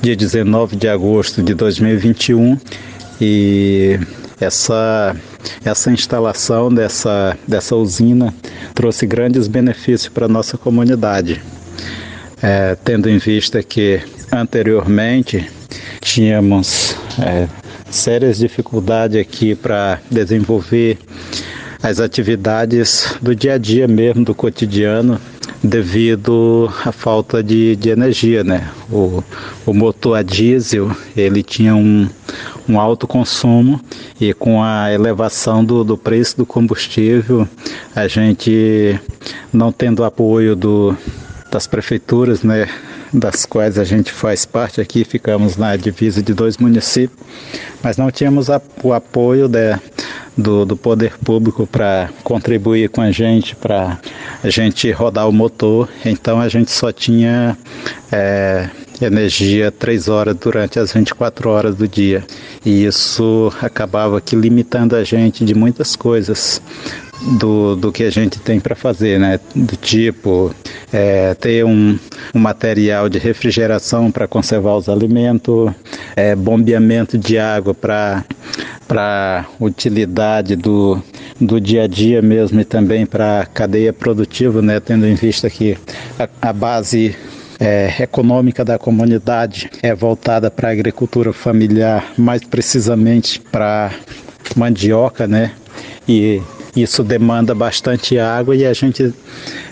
dia 0.00 0.14
19 0.14 0.76
de 0.76 0.88
agosto 0.88 1.42
de 1.42 1.54
2021 1.54 2.58
e 3.20 3.98
essa 4.40 5.16
essa 5.64 5.90
instalação 5.90 6.72
dessa, 6.72 7.36
dessa 7.46 7.76
usina 7.76 8.34
trouxe 8.74 9.06
grandes 9.06 9.46
benefícios 9.48 10.08
para 10.08 10.28
nossa 10.28 10.58
comunidade, 10.58 11.40
é, 12.42 12.76
tendo 12.84 13.08
em 13.08 13.18
vista 13.18 13.62
que 13.62 14.00
anteriormente 14.30 15.48
tínhamos 16.00 16.96
é, 17.20 17.48
sérias 17.90 18.38
dificuldades 18.38 19.20
aqui 19.20 19.54
para 19.54 20.00
desenvolver 20.10 20.98
as 21.82 22.00
atividades 22.00 23.16
do 23.22 23.34
dia 23.34 23.54
a 23.54 23.58
dia 23.58 23.86
mesmo, 23.86 24.24
do 24.24 24.34
cotidiano, 24.34 25.20
devido 25.62 26.72
à 26.84 26.92
falta 26.92 27.42
de, 27.42 27.76
de 27.76 27.90
energia, 27.90 28.44
né? 28.44 28.70
O, 28.90 29.22
o 29.66 29.72
motor 29.72 30.16
a 30.16 30.22
diesel, 30.22 30.90
ele 31.16 31.42
tinha 31.42 31.74
um, 31.74 32.08
um 32.68 32.78
alto 32.78 33.06
consumo 33.06 33.80
e 34.20 34.32
com 34.32 34.62
a 34.62 34.92
elevação 34.92 35.64
do, 35.64 35.82
do 35.82 35.96
preço 35.96 36.36
do 36.36 36.46
combustível, 36.46 37.48
a 37.94 38.06
gente 38.06 38.98
não 39.52 39.72
tendo 39.72 40.04
apoio 40.04 40.54
do, 40.54 40.96
das 41.50 41.66
prefeituras, 41.66 42.42
né, 42.42 42.68
das 43.12 43.46
quais 43.46 43.78
a 43.78 43.84
gente 43.84 44.12
faz 44.12 44.44
parte 44.44 44.80
aqui, 44.80 45.04
ficamos 45.04 45.56
na 45.56 45.76
divisa 45.76 46.22
de 46.22 46.34
dois 46.34 46.58
municípios, 46.58 47.18
mas 47.82 47.96
não 47.96 48.10
tínhamos 48.10 48.50
a, 48.50 48.60
o 48.82 48.92
apoio 48.92 49.48
de, 49.48 49.78
do, 50.38 50.64
do 50.64 50.76
poder 50.76 51.18
público 51.18 51.66
para 51.66 52.10
contribuir 52.22 52.88
com 52.88 53.00
a 53.00 53.10
gente, 53.10 53.56
para 53.56 53.98
a 54.42 54.48
gente 54.48 54.88
rodar 54.92 55.28
o 55.28 55.32
motor, 55.32 55.88
então 56.04 56.40
a 56.40 56.48
gente 56.48 56.70
só 56.70 56.92
tinha 56.92 57.58
é, 58.12 58.70
energia 59.00 59.70
três 59.70 60.08
horas 60.08 60.36
durante 60.36 60.78
as 60.78 60.92
24 60.92 61.50
horas 61.50 61.76
do 61.76 61.86
dia. 61.86 62.24
E 62.64 62.84
isso 62.84 63.52
acabava 63.60 64.18
aqui 64.18 64.34
limitando 64.36 64.96
a 64.96 65.04
gente 65.04 65.44
de 65.44 65.54
muitas 65.54 65.94
coisas 65.96 66.60
do, 67.38 67.74
do 67.76 67.92
que 67.92 68.04
a 68.04 68.10
gente 68.10 68.38
tem 68.38 68.60
para 68.60 68.74
fazer, 68.74 69.18
né? 69.18 69.40
Do 69.54 69.76
tipo 69.76 70.54
é, 70.92 71.34
ter 71.34 71.64
um, 71.64 71.98
um, 72.34 72.38
material 72.38 73.08
de 73.08 73.18
refrigeração 73.18 74.10
para 74.10 74.28
conservar 74.28 74.76
os 74.76 74.88
alimentos, 74.88 75.70
é, 76.14 76.34
bombeamento 76.34 77.18
de 77.18 77.38
água 77.38 77.74
para 77.74 78.24
para 78.86 79.44
utilidade 79.60 80.56
do, 80.56 81.02
do 81.38 81.60
dia 81.60 81.82
a 81.82 81.86
dia 81.86 82.22
mesmo 82.22 82.58
e 82.58 82.64
também 82.64 83.04
para 83.04 83.40
a 83.42 83.46
cadeia 83.46 83.92
produtiva, 83.92 84.62
né? 84.62 84.80
Tendo 84.80 85.06
em 85.06 85.14
vista 85.14 85.50
que 85.50 85.76
a, 86.18 86.48
a 86.48 86.52
base 86.54 87.14
é, 87.60 88.02
econômica 88.02 88.64
da 88.64 88.78
comunidade 88.78 89.70
é 89.82 89.94
voltada 89.94 90.50
para 90.50 90.68
a 90.68 90.72
agricultura 90.72 91.32
familiar, 91.32 92.12
mais 92.16 92.42
precisamente 92.44 93.40
para 93.40 93.92
mandioca, 94.56 95.26
né? 95.26 95.52
E 96.08 96.40
isso 96.76 97.02
demanda 97.02 97.54
bastante 97.54 98.18
água 98.18 98.54
e 98.54 98.64
a 98.64 98.72
gente, 98.72 99.12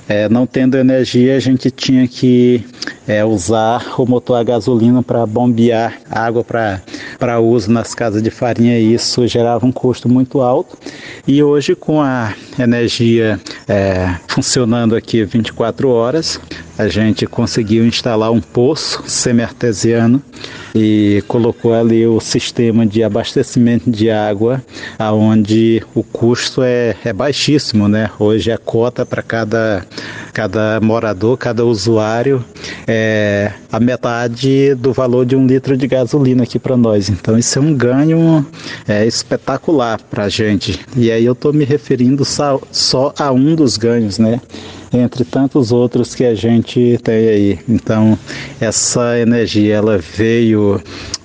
é, 0.08 0.28
não 0.28 0.46
tendo 0.46 0.76
energia, 0.76 1.36
a 1.36 1.40
gente 1.40 1.70
tinha 1.70 2.06
que 2.08 2.64
é, 3.06 3.24
usar 3.24 3.94
o 4.00 4.06
motor 4.06 4.36
a 4.36 4.42
gasolina 4.42 5.02
para 5.02 5.24
bombear 5.24 6.00
água 6.10 6.44
para 6.44 7.40
uso 7.40 7.70
nas 7.70 7.94
casas 7.94 8.22
de 8.22 8.30
farinha 8.30 8.78
e 8.78 8.94
isso 8.94 9.26
gerava 9.26 9.64
um 9.64 9.72
custo 9.72 10.08
muito 10.08 10.40
alto. 10.40 10.76
E 11.26 11.42
hoje, 11.42 11.74
com 11.74 12.00
a 12.00 12.34
energia 12.58 13.38
é, 13.68 14.16
funcionando 14.26 14.96
aqui 14.96 15.24
24 15.24 15.88
horas, 15.88 16.40
a 16.78 16.88
gente 16.88 17.26
conseguiu 17.26 17.86
instalar 17.86 18.30
um 18.30 18.40
poço 18.40 19.02
semi-artesiano 19.06 20.22
e 20.74 21.22
colocou 21.26 21.74
ali 21.74 22.06
o 22.06 22.20
sistema 22.20 22.84
de 22.84 23.02
abastecimento 23.02 23.90
de 23.90 24.10
água, 24.10 24.62
aonde 24.98 25.82
o 25.94 26.02
custo 26.02 26.62
é, 26.62 26.94
é 27.04 27.12
baixíssimo, 27.12 27.88
né? 27.88 28.10
Hoje 28.18 28.52
a 28.52 28.58
cota 28.58 29.06
para 29.06 29.22
cada, 29.22 29.86
cada 30.34 30.78
morador, 30.80 31.38
cada 31.38 31.64
usuário 31.64 32.44
é 32.86 33.52
a 33.72 33.80
metade 33.80 34.74
do 34.74 34.92
valor 34.92 35.24
de 35.24 35.34
um 35.34 35.46
litro 35.46 35.76
de 35.76 35.86
gasolina 35.86 36.42
aqui 36.42 36.58
para 36.58 36.76
nós. 36.76 37.08
Então 37.08 37.38
isso 37.38 37.58
é 37.58 37.62
um 37.62 37.74
ganho 37.74 38.46
é, 38.86 39.06
espetacular 39.06 39.98
para 40.10 40.24
a 40.24 40.28
gente. 40.28 40.78
E 40.94 41.10
aí 41.10 41.24
eu 41.24 41.32
estou 41.32 41.52
me 41.52 41.64
referindo 41.64 42.24
só, 42.24 42.60
só 42.70 43.14
a 43.18 43.32
um 43.32 43.54
dos 43.54 43.78
ganhos, 43.78 44.18
né? 44.18 44.40
Entre 44.92 45.24
tantos 45.24 45.72
outros 45.72 46.14
que 46.14 46.24
a 46.24 46.34
gente 46.34 46.98
tem 47.02 47.28
aí. 47.28 47.58
Então, 47.68 48.18
essa 48.60 49.18
energia 49.18 49.76
ela 49.76 49.98
veio 49.98 50.80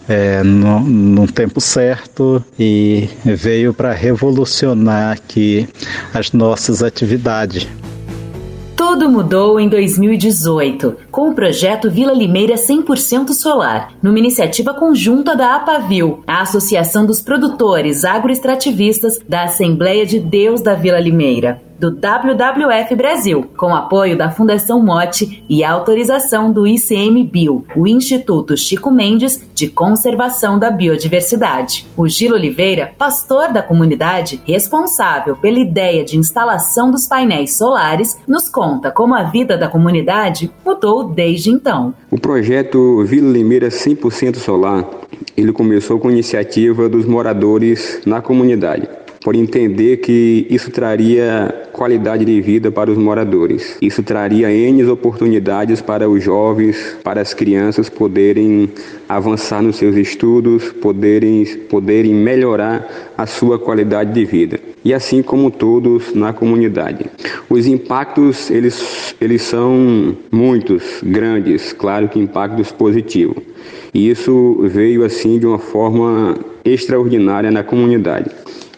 é, 0.07 0.43
no, 0.43 0.79
no, 0.79 1.27
tempo 1.27 1.61
certo 1.61 2.43
e 2.59 3.07
veio 3.23 3.73
para 3.73 3.93
revolucionar 3.93 5.13
aqui 5.13 5.67
as 6.13 6.31
nossas 6.31 6.83
atividades. 6.83 7.67
Tudo 8.75 9.09
mudou 9.09 9.59
em 9.59 9.69
2018, 9.69 10.97
com 11.11 11.29
o 11.29 11.35
projeto 11.35 11.89
Vila 11.89 12.13
Limeira 12.13 12.55
100% 12.55 13.29
Solar, 13.29 13.93
numa 14.01 14.19
iniciativa 14.19 14.73
conjunta 14.73 15.35
da 15.35 15.55
APAVIL, 15.55 16.23
a 16.25 16.41
Associação 16.41 17.05
dos 17.05 17.21
Produtores 17.21 18.03
Agroextrativistas 18.03 19.19
da 19.29 19.43
Assembleia 19.43 20.05
de 20.05 20.19
Deus 20.19 20.61
da 20.61 20.73
Vila 20.73 20.99
Limeira 20.99 21.61
do 21.81 21.89
WWF 21.89 22.95
Brasil, 22.95 23.43
com 23.57 23.73
apoio 23.73 24.15
da 24.15 24.29
Fundação 24.29 24.79
Mote 24.79 25.43
e 25.49 25.63
autorização 25.63 26.51
do 26.51 26.67
ICMBio, 26.67 27.65
o 27.75 27.87
Instituto 27.87 28.55
Chico 28.55 28.91
Mendes 28.91 29.41
de 29.55 29.67
Conservação 29.67 30.59
da 30.59 30.69
Biodiversidade. 30.69 31.87
O 31.97 32.07
Gilo 32.07 32.35
Oliveira, 32.35 32.93
pastor 32.99 33.51
da 33.51 33.63
comunidade, 33.63 34.39
responsável 34.45 35.35
pela 35.35 35.57
ideia 35.57 36.05
de 36.05 36.19
instalação 36.19 36.91
dos 36.91 37.07
painéis 37.07 37.57
solares, 37.57 38.15
nos 38.27 38.47
conta 38.47 38.91
como 38.91 39.15
a 39.15 39.23
vida 39.23 39.57
da 39.57 39.67
comunidade 39.67 40.51
mudou 40.63 41.05
desde 41.05 41.49
então. 41.49 41.95
O 42.11 42.19
projeto 42.19 43.03
Vila 43.05 43.31
Limeira 43.31 43.69
100% 43.69 44.35
Solar, 44.35 44.85
ele 45.35 45.51
começou 45.51 45.97
com 45.97 46.11
iniciativa 46.11 46.87
dos 46.87 47.07
moradores 47.07 48.01
na 48.05 48.21
comunidade 48.21 48.87
por 49.23 49.35
entender 49.35 49.97
que 49.97 50.47
isso 50.49 50.71
traria 50.71 51.53
qualidade 51.71 52.25
de 52.25 52.41
vida 52.41 52.71
para 52.71 52.91
os 52.91 52.97
moradores. 52.97 53.77
Isso 53.81 54.01
traria 54.01 54.51
N 54.51 54.83
oportunidades 54.85 55.81
para 55.81 56.09
os 56.09 56.23
jovens, 56.23 56.97
para 57.03 57.21
as 57.21 57.33
crianças 57.33 57.89
poderem 57.89 58.69
avançar 59.07 59.61
nos 59.61 59.75
seus 59.75 59.95
estudos, 59.95 60.71
poderem, 60.73 61.45
poderem 61.69 62.13
melhorar 62.13 63.13
a 63.17 63.25
sua 63.27 63.59
qualidade 63.59 64.11
de 64.11 64.25
vida. 64.25 64.59
E 64.83 64.93
assim 64.93 65.21
como 65.21 65.51
todos 65.51 66.13
na 66.15 66.33
comunidade. 66.33 67.05
Os 67.47 67.67
impactos, 67.67 68.49
eles, 68.49 69.15
eles 69.21 69.43
são 69.43 70.15
muitos, 70.31 70.83
grandes, 71.03 71.73
claro 71.73 72.09
que 72.09 72.19
impactos 72.19 72.71
positivos. 72.71 73.43
E 73.93 74.09
isso 74.09 74.57
veio 74.63 75.03
assim 75.03 75.37
de 75.37 75.45
uma 75.45 75.59
forma 75.59 76.35
extraordinária 76.65 77.51
na 77.51 77.63
comunidade. 77.63 78.31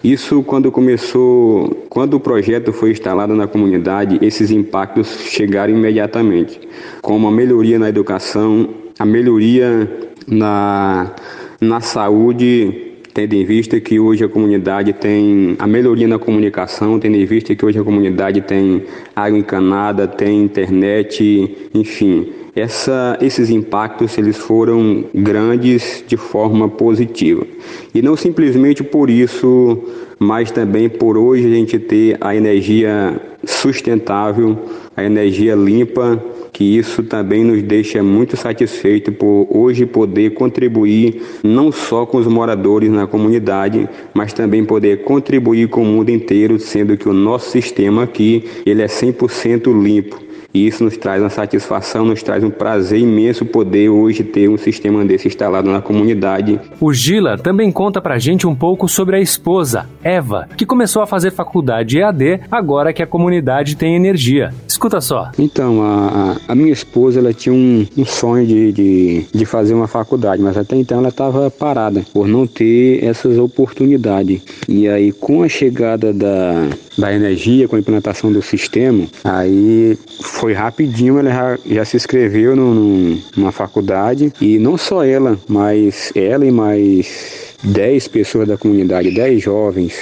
Isso 0.04 0.44
quando 0.44 0.70
começou, 0.70 1.86
quando 1.90 2.16
o 2.16 2.20
projeto 2.20 2.74
foi 2.74 2.92
instalado 2.92 3.34
na 3.36 3.48
comunidade, 3.48 4.20
esses 4.22 4.52
impactos 4.52 5.08
chegaram 5.30 5.74
imediatamente, 5.74 6.60
como 7.02 7.26
a 7.26 7.32
melhoria 7.32 7.80
na 7.80 7.88
educação, 7.88 8.68
a 9.00 9.06
melhoria 9.06 9.90
na, 10.28 11.16
na 11.62 11.80
saúde, 11.80 12.83
tendo 13.14 13.34
em 13.34 13.46
vista 13.46 13.80
que 13.80 14.00
hoje 14.00 14.24
a 14.24 14.28
comunidade 14.28 14.92
tem 14.94 15.56
a 15.60 15.68
melhoria 15.68 16.08
na 16.08 16.18
comunicação, 16.18 17.00
tendo 17.00 17.16
em 17.16 17.26
vista 17.26 17.54
que 17.56 17.64
hoje 17.64 17.80
a 17.80 17.84
comunidade 17.84 18.42
tem 18.42 18.84
água 19.16 19.38
encanada, 19.38 20.08
tem 20.08 20.42
internet, 20.42 21.70
enfim. 21.74 22.34
Essa, 22.56 23.18
esses 23.22 23.50
impactos 23.50 24.18
eles 24.18 24.38
foram 24.38 25.06
grandes 25.14 26.04
de 26.08 26.18
forma 26.18 26.70
positiva. 26.70 27.46
E 27.94 28.02
não 28.02 28.16
simplesmente 28.16 28.84
por 28.84 29.10
isso, 29.10 29.84
mas 30.24 30.52
também 30.52 30.88
por 30.88 31.18
hoje 31.18 31.46
a 31.46 31.50
gente 31.50 31.78
ter 31.78 32.18
a 32.22 32.34
energia 32.34 33.20
sustentável, 33.46 34.58
a 34.96 35.04
energia 35.04 35.54
limpa, 35.54 36.24
que 36.54 36.64
isso 36.64 37.04
também 37.04 37.44
nos 37.44 37.62
deixa 37.62 38.02
muito 38.02 38.38
satisfeito 38.38 39.12
por 39.12 39.48
hoje 39.50 39.86
poder 39.86 40.34
contribuir 40.34 41.22
não 41.44 41.72
só 41.72 42.06
com 42.06 42.18
os 42.18 42.28
moradores 42.28 42.90
na 42.90 43.06
comunidade, 43.06 43.90
mas 44.14 44.32
também 44.32 44.64
poder 44.64 45.04
contribuir 45.04 45.68
com 45.68 45.82
o 45.82 45.86
mundo 45.86 46.10
inteiro, 46.10 46.58
sendo 46.60 46.96
que 46.96 47.10
o 47.10 47.14
nosso 47.14 47.50
sistema 47.50 48.04
aqui 48.04 48.46
ele 48.66 48.82
é 48.82 48.88
100% 48.88 49.74
limpo. 49.84 50.22
E 50.54 50.68
isso 50.68 50.84
nos 50.84 50.96
traz 50.96 51.22
uma 51.22 51.30
satisfação, 51.30 52.06
nos 52.06 52.22
traz 52.22 52.44
um 52.44 52.52
prazer 52.52 53.00
imenso 53.00 53.44
poder 53.44 53.90
hoje 53.90 54.24
ter 54.24 54.48
um 54.48 54.58
sistema 54.58 55.04
desse 55.04 55.28
instalado 55.28 55.72
na 55.72 55.82
comunidade. 55.82 56.60
O 56.80 56.94
Gila 56.94 57.38
também 57.38 57.72
conta 57.72 58.00
pra 58.00 58.20
gente 58.20 58.46
um 58.46 58.54
pouco 58.54 58.88
sobre 58.88 59.16
a 59.16 59.20
esposa, 59.20 59.90
Eva, 60.04 60.48
que 60.56 60.66
começou 60.66 61.02
a 61.02 61.08
fazer 61.08 61.32
faculdade 61.32 62.00
EAD 62.00 62.42
agora 62.52 62.94
que 62.94 63.02
a 63.02 63.08
comunidade 63.08 63.76
tem 63.76 63.96
energia. 63.96 64.54
Escuta 64.84 65.00
só. 65.00 65.32
Então, 65.40 65.82
a, 65.82 66.36
a 66.46 66.54
minha 66.54 66.74
esposa 66.74 67.18
ela 67.18 67.34
tinha 67.34 67.56
um, 67.56 67.88
um 67.96 68.04
sonho 68.04 68.46
de, 68.46 68.74
de, 68.74 69.26
de, 69.34 69.46
fazer 69.46 69.74
uma 69.74 69.88
faculdade, 69.88 70.42
mas 70.42 70.58
até 70.58 70.76
então 70.76 70.98
ela 70.98 71.08
estava 71.08 71.50
parada 71.50 72.04
por 72.12 72.28
não 72.28 72.46
ter 72.46 73.02
essas 73.02 73.38
oportunidades. 73.38 74.42
E 74.68 74.90
aí, 74.90 75.14
com 75.14 75.42
a 75.42 75.48
chegada 75.48 76.12
da, 76.12 76.68
da 76.98 77.14
energia, 77.14 77.66
com 77.66 77.78
a 77.78 77.80
implantação 77.80 78.30
do 78.30 78.42
sistema, 78.42 79.08
aí 79.24 79.98
foi 80.22 80.52
rapidinho, 80.52 81.18
ela 81.18 81.30
já, 81.30 81.60
já 81.66 81.86
se 81.86 81.96
inscreveu 81.96 82.54
no, 82.54 83.18
numa 83.38 83.54
faculdade 83.54 84.34
e 84.42 84.60
não 84.60 84.78
só 84.78 85.06
ela, 85.06 85.40
mas 85.48 86.12
ela 86.14 86.46
e 86.46 86.52
mais 86.52 87.56
10 87.64 88.10
pessoas 88.10 88.50
da 88.50 88.58
comunidade, 88.58 89.12
10 89.12 89.44
jovens. 89.44 89.94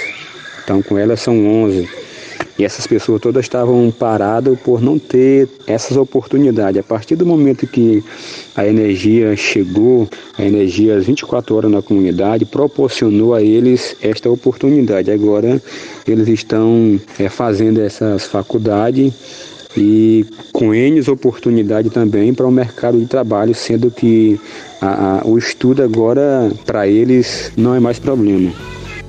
Então 0.64 0.82
com 0.82 0.98
ela 0.98 1.16
são 1.16 1.46
11. 1.46 2.01
E 2.58 2.64
essas 2.64 2.86
pessoas 2.86 3.20
todas 3.20 3.44
estavam 3.44 3.90
paradas 3.90 4.58
por 4.60 4.80
não 4.80 4.98
ter 4.98 5.48
essas 5.66 5.96
oportunidades. 5.96 6.80
A 6.80 6.82
partir 6.82 7.16
do 7.16 7.24
momento 7.24 7.66
que 7.66 8.04
a 8.54 8.66
energia 8.66 9.34
chegou, 9.36 10.08
a 10.36 10.44
energia 10.44 10.96
às 10.96 11.06
24 11.06 11.56
horas 11.56 11.70
na 11.70 11.80
comunidade, 11.80 12.44
proporcionou 12.44 13.34
a 13.34 13.42
eles 13.42 13.96
esta 14.02 14.28
oportunidade. 14.28 15.10
Agora 15.10 15.60
eles 16.06 16.28
estão 16.28 17.00
é, 17.18 17.28
fazendo 17.28 17.80
essas 17.80 18.26
faculdades 18.26 19.12
e 19.76 20.26
com 20.52 20.74
N 20.74 21.00
oportunidades 21.08 21.90
também 21.92 22.34
para 22.34 22.46
o 22.46 22.50
mercado 22.50 22.98
de 22.98 23.06
trabalho, 23.06 23.54
sendo 23.54 23.90
que 23.90 24.38
a, 24.80 25.20
a, 25.20 25.26
o 25.26 25.38
estudo 25.38 25.82
agora 25.82 26.52
para 26.66 26.86
eles 26.86 27.50
não 27.56 27.74
é 27.74 27.80
mais 27.80 27.98
problema. 27.98 28.52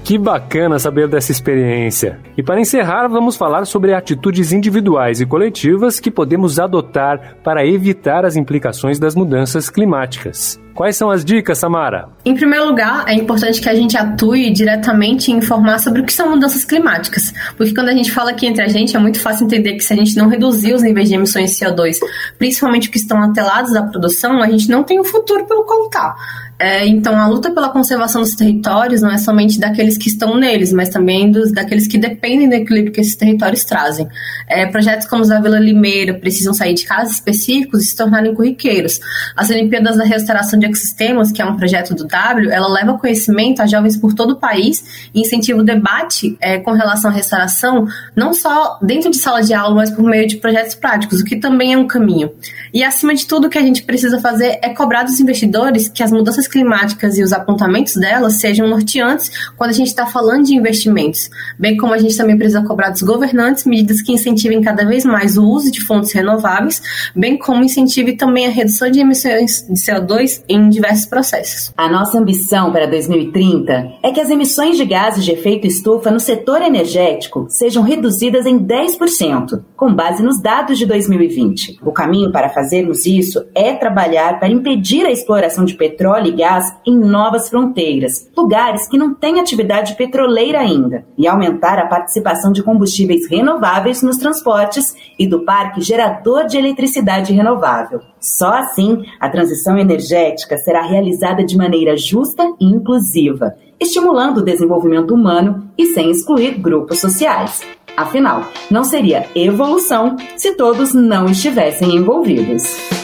Que 0.03 0.17
bacana 0.17 0.77
saber 0.79 1.07
dessa 1.07 1.31
experiência. 1.31 2.19
E 2.37 2.43
para 2.43 2.59
encerrar, 2.59 3.07
vamos 3.07 3.37
falar 3.37 3.65
sobre 3.65 3.93
atitudes 3.93 4.51
individuais 4.51 5.21
e 5.21 5.25
coletivas 5.25 5.97
que 5.97 6.11
podemos 6.11 6.59
adotar 6.59 7.37
para 7.41 7.65
evitar 7.65 8.25
as 8.25 8.35
implicações 8.35 8.99
das 8.99 9.15
mudanças 9.15 9.69
climáticas. 9.69 10.61
Quais 10.73 10.97
são 10.97 11.11
as 11.11 11.23
dicas, 11.23 11.59
Samara? 11.59 12.09
Em 12.25 12.33
primeiro 12.33 12.65
lugar, 12.65 13.05
é 13.07 13.13
importante 13.13 13.61
que 13.61 13.69
a 13.69 13.75
gente 13.75 13.95
atue 13.95 14.49
diretamente 14.49 15.31
em 15.31 15.37
informar 15.37 15.79
sobre 15.79 16.01
o 16.01 16.05
que 16.05 16.11
são 16.11 16.31
mudanças 16.31 16.65
climáticas, 16.65 17.31
porque 17.55 17.73
quando 17.75 17.89
a 17.89 17.93
gente 17.93 18.11
fala 18.11 18.31
aqui 18.31 18.47
entre 18.47 18.63
a 18.63 18.67
gente, 18.67 18.95
é 18.95 18.99
muito 18.99 19.19
fácil 19.19 19.45
entender 19.45 19.75
que 19.75 19.83
se 19.83 19.93
a 19.93 19.95
gente 19.95 20.17
não 20.17 20.27
reduzir 20.27 20.73
os 20.73 20.81
níveis 20.81 21.09
de 21.09 21.15
emissões 21.15 21.51
de 21.51 21.63
CO2, 21.63 21.97
principalmente 22.39 22.89
que 22.89 22.97
estão 22.97 23.21
atrelados 23.21 23.75
à 23.75 23.83
produção, 23.83 24.41
a 24.41 24.49
gente 24.49 24.67
não 24.67 24.83
tem 24.83 24.99
o 24.99 25.03
futuro 25.03 25.45
pelo 25.45 25.63
qual 25.63 25.83
lutar. 25.83 26.15
É, 26.59 26.85
então, 26.87 27.17
a 27.17 27.27
luta 27.27 27.51
pela 27.51 27.69
conservação 27.69 28.21
dos 28.21 28.35
territórios 28.35 29.01
não 29.01 29.11
é 29.11 29.17
somente 29.17 29.59
daqueles 29.59 29.97
que 29.97 30.07
estão 30.07 30.37
neles, 30.37 30.71
mas 30.71 30.89
também 30.89 31.31
dos, 31.31 31.51
daqueles 31.51 31.87
que 31.87 31.97
dependem 31.97 32.47
do 32.47 32.55
equilíbrio 32.55 32.93
que 32.93 33.01
esses 33.01 33.15
territórios 33.15 33.65
trazem. 33.65 34.07
É, 34.47 34.65
projetos 34.67 35.07
como 35.07 35.21
os 35.21 35.29
da 35.29 35.41
Vila 35.41 35.59
Limeira 35.59 36.13
precisam 36.13 36.53
sair 36.53 36.73
de 36.73 36.85
casos 36.85 37.15
específicos 37.15 37.83
e 37.83 37.85
se 37.87 37.95
tornarem 37.95 38.33
corriqueiros. 38.33 38.99
As 39.35 39.49
Olimpíadas 39.49 39.97
da 39.97 40.03
Restauração 40.03 40.59
de 40.59 40.65
Ecossistemas, 40.65 41.31
que 41.31 41.41
é 41.41 41.45
um 41.45 41.57
projeto 41.57 41.93
do 41.95 42.05
W, 42.05 42.51
ela 42.51 42.67
leva 42.67 42.97
conhecimento 42.97 43.61
a 43.61 43.65
jovens 43.65 43.97
por 43.97 44.13
todo 44.13 44.31
o 44.31 44.35
país 44.35 45.09
e 45.13 45.21
incentiva 45.21 45.59
o 45.59 45.63
debate 45.63 46.37
é, 46.39 46.59
com 46.59 46.71
relação 46.71 47.09
à 47.09 47.13
restauração, 47.13 47.87
não 48.15 48.33
só 48.33 48.79
dentro 48.81 49.09
de 49.09 49.17
sala 49.17 49.41
de 49.41 49.53
aula, 49.53 49.75
mas 49.75 49.91
por 49.91 50.03
meio 50.03 50.27
de 50.27 50.37
projetos 50.37 50.75
práticos, 50.75 51.21
o 51.21 51.25
que 51.25 51.35
também 51.35 51.73
é 51.73 51.77
um 51.77 51.87
caminho. 51.87 52.31
E, 52.73 52.83
acima 52.83 53.13
de 53.13 53.25
tudo, 53.25 53.47
o 53.47 53.49
que 53.49 53.57
a 53.57 53.61
gente 53.61 53.83
precisa 53.83 54.19
fazer 54.19 54.59
é 54.61 54.69
cobrar 54.69 55.03
dos 55.03 55.19
investidores 55.19 55.87
que 55.87 56.01
as 56.01 56.11
mudanças 56.11 56.42
climáticas 56.47 57.17
e 57.17 57.23
os 57.23 57.33
apontamentos 57.33 57.95
delas 57.95 58.39
sejam 58.39 58.67
norteantes 58.67 59.31
quando 59.57 59.71
a 59.71 59.73
gente 59.73 59.87
está 59.87 60.05
falando 60.05 60.45
de 60.45 60.55
investimentos, 60.55 61.29
bem 61.57 61.77
como 61.77 61.93
a 61.93 61.97
gente 61.97 62.15
também 62.15 62.37
precisa 62.37 62.63
cobrar 62.63 62.89
dos 62.89 63.01
governantes 63.01 63.65
medidas 63.65 64.01
que 64.01 64.11
incentivem 64.11 64.61
cada 64.61 64.85
vez 64.85 65.05
mais 65.05 65.37
o 65.37 65.43
uso 65.43 65.71
de 65.71 65.81
fontes 65.81 66.11
renováveis, 66.11 66.81
bem 67.15 67.37
como 67.37 67.63
incentive 67.63 68.15
também 68.15 68.47
a 68.47 68.49
redução 68.49 68.89
de 68.89 68.99
emissões 68.99 69.65
de 69.67 69.79
CO2 69.79 70.43
em 70.47 70.69
diversos 70.69 71.05
processos. 71.05 71.71
A 71.77 71.89
nossa 71.89 72.17
ambição 72.17 72.71
para 72.71 72.87
2030 72.87 73.93
é 74.03 74.11
que 74.11 74.19
as 74.19 74.29
emissões 74.29 74.77
de 74.77 74.85
gases 74.85 75.23
de 75.23 75.31
efeito 75.31 75.67
estufa 75.67 76.11
no 76.11 76.19
setor 76.19 76.61
energético 76.61 77.47
sejam 77.49 77.83
reduzidas 77.83 78.45
em 78.45 78.59
10%, 78.59 79.63
com 79.75 79.93
base 79.93 80.23
nos 80.23 80.41
dados 80.41 80.77
de 80.77 80.85
2020. 80.85 81.79
O 81.83 81.91
caminho 81.91 82.31
para 82.31 82.49
fazermos 82.49 83.05
isso 83.05 83.45
é 83.53 83.73
trabalhar 83.73 84.39
para 84.39 84.49
impedir 84.49 85.05
a 85.05 85.11
exploração 85.11 85.65
de 85.65 85.75
petróleo 85.75 86.32
gás 86.33 86.75
em 86.85 86.97
novas 86.97 87.49
fronteiras, 87.49 88.29
lugares 88.35 88.87
que 88.87 88.97
não 88.97 89.13
têm 89.13 89.39
atividade 89.39 89.95
petroleira 89.95 90.59
ainda, 90.59 91.05
e 91.17 91.27
aumentar 91.27 91.79
a 91.79 91.87
participação 91.87 92.51
de 92.51 92.63
combustíveis 92.63 93.29
renováveis 93.29 94.01
nos 94.01 94.17
transportes 94.17 94.95
e 95.17 95.27
do 95.27 95.45
parque 95.45 95.81
gerador 95.81 96.45
de 96.45 96.57
eletricidade 96.57 97.33
renovável. 97.33 98.01
Só 98.19 98.53
assim 98.53 99.03
a 99.19 99.29
transição 99.29 99.77
energética 99.77 100.57
será 100.57 100.81
realizada 100.81 101.43
de 101.43 101.57
maneira 101.57 101.95
justa 101.97 102.43
e 102.59 102.65
inclusiva, 102.65 103.55
estimulando 103.79 104.37
o 104.37 104.43
desenvolvimento 104.43 105.13
humano 105.13 105.69
e 105.77 105.87
sem 105.87 106.09
excluir 106.09 106.59
grupos 106.59 106.99
sociais. 106.99 107.61
Afinal, 107.95 108.43
não 108.71 108.83
seria 108.83 109.27
evolução 109.35 110.15
se 110.35 110.55
todos 110.55 110.93
não 110.93 111.25
estivessem 111.25 111.95
envolvidos. 111.95 113.02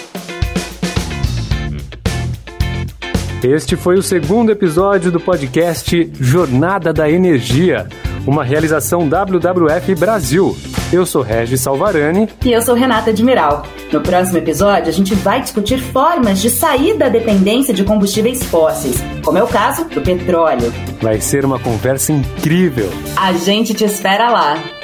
Este 3.43 3.77
foi 3.77 3.95
o 3.95 4.03
segundo 4.03 4.51
episódio 4.51 5.11
do 5.11 5.19
podcast 5.19 6.11
Jornada 6.19 6.91
da 6.91 7.09
Energia, 7.09 7.87
uma 8.27 8.43
realização 8.43 9.07
WWF 9.07 9.95
Brasil. 9.95 10.57
Eu 10.91 11.05
sou 11.05 11.21
Regis 11.21 11.61
Salvarani. 11.61 12.27
E 12.43 12.51
eu 12.51 12.61
sou 12.61 12.75
Renata 12.75 13.11
Admiral. 13.11 13.65
No 13.93 14.01
próximo 14.01 14.39
episódio, 14.39 14.89
a 14.89 14.91
gente 14.91 15.15
vai 15.15 15.41
discutir 15.41 15.79
formas 15.79 16.41
de 16.41 16.49
sair 16.49 16.97
da 16.97 17.07
dependência 17.07 17.73
de 17.73 17.85
combustíveis 17.85 18.43
fósseis, 18.43 18.97
como 19.23 19.37
é 19.37 19.43
o 19.43 19.47
caso 19.47 19.85
do 19.85 20.01
petróleo. 20.01 20.73
Vai 21.01 21.21
ser 21.21 21.45
uma 21.45 21.59
conversa 21.59 22.11
incrível. 22.11 22.89
A 23.15 23.31
gente 23.31 23.73
te 23.73 23.85
espera 23.85 24.29
lá. 24.29 24.78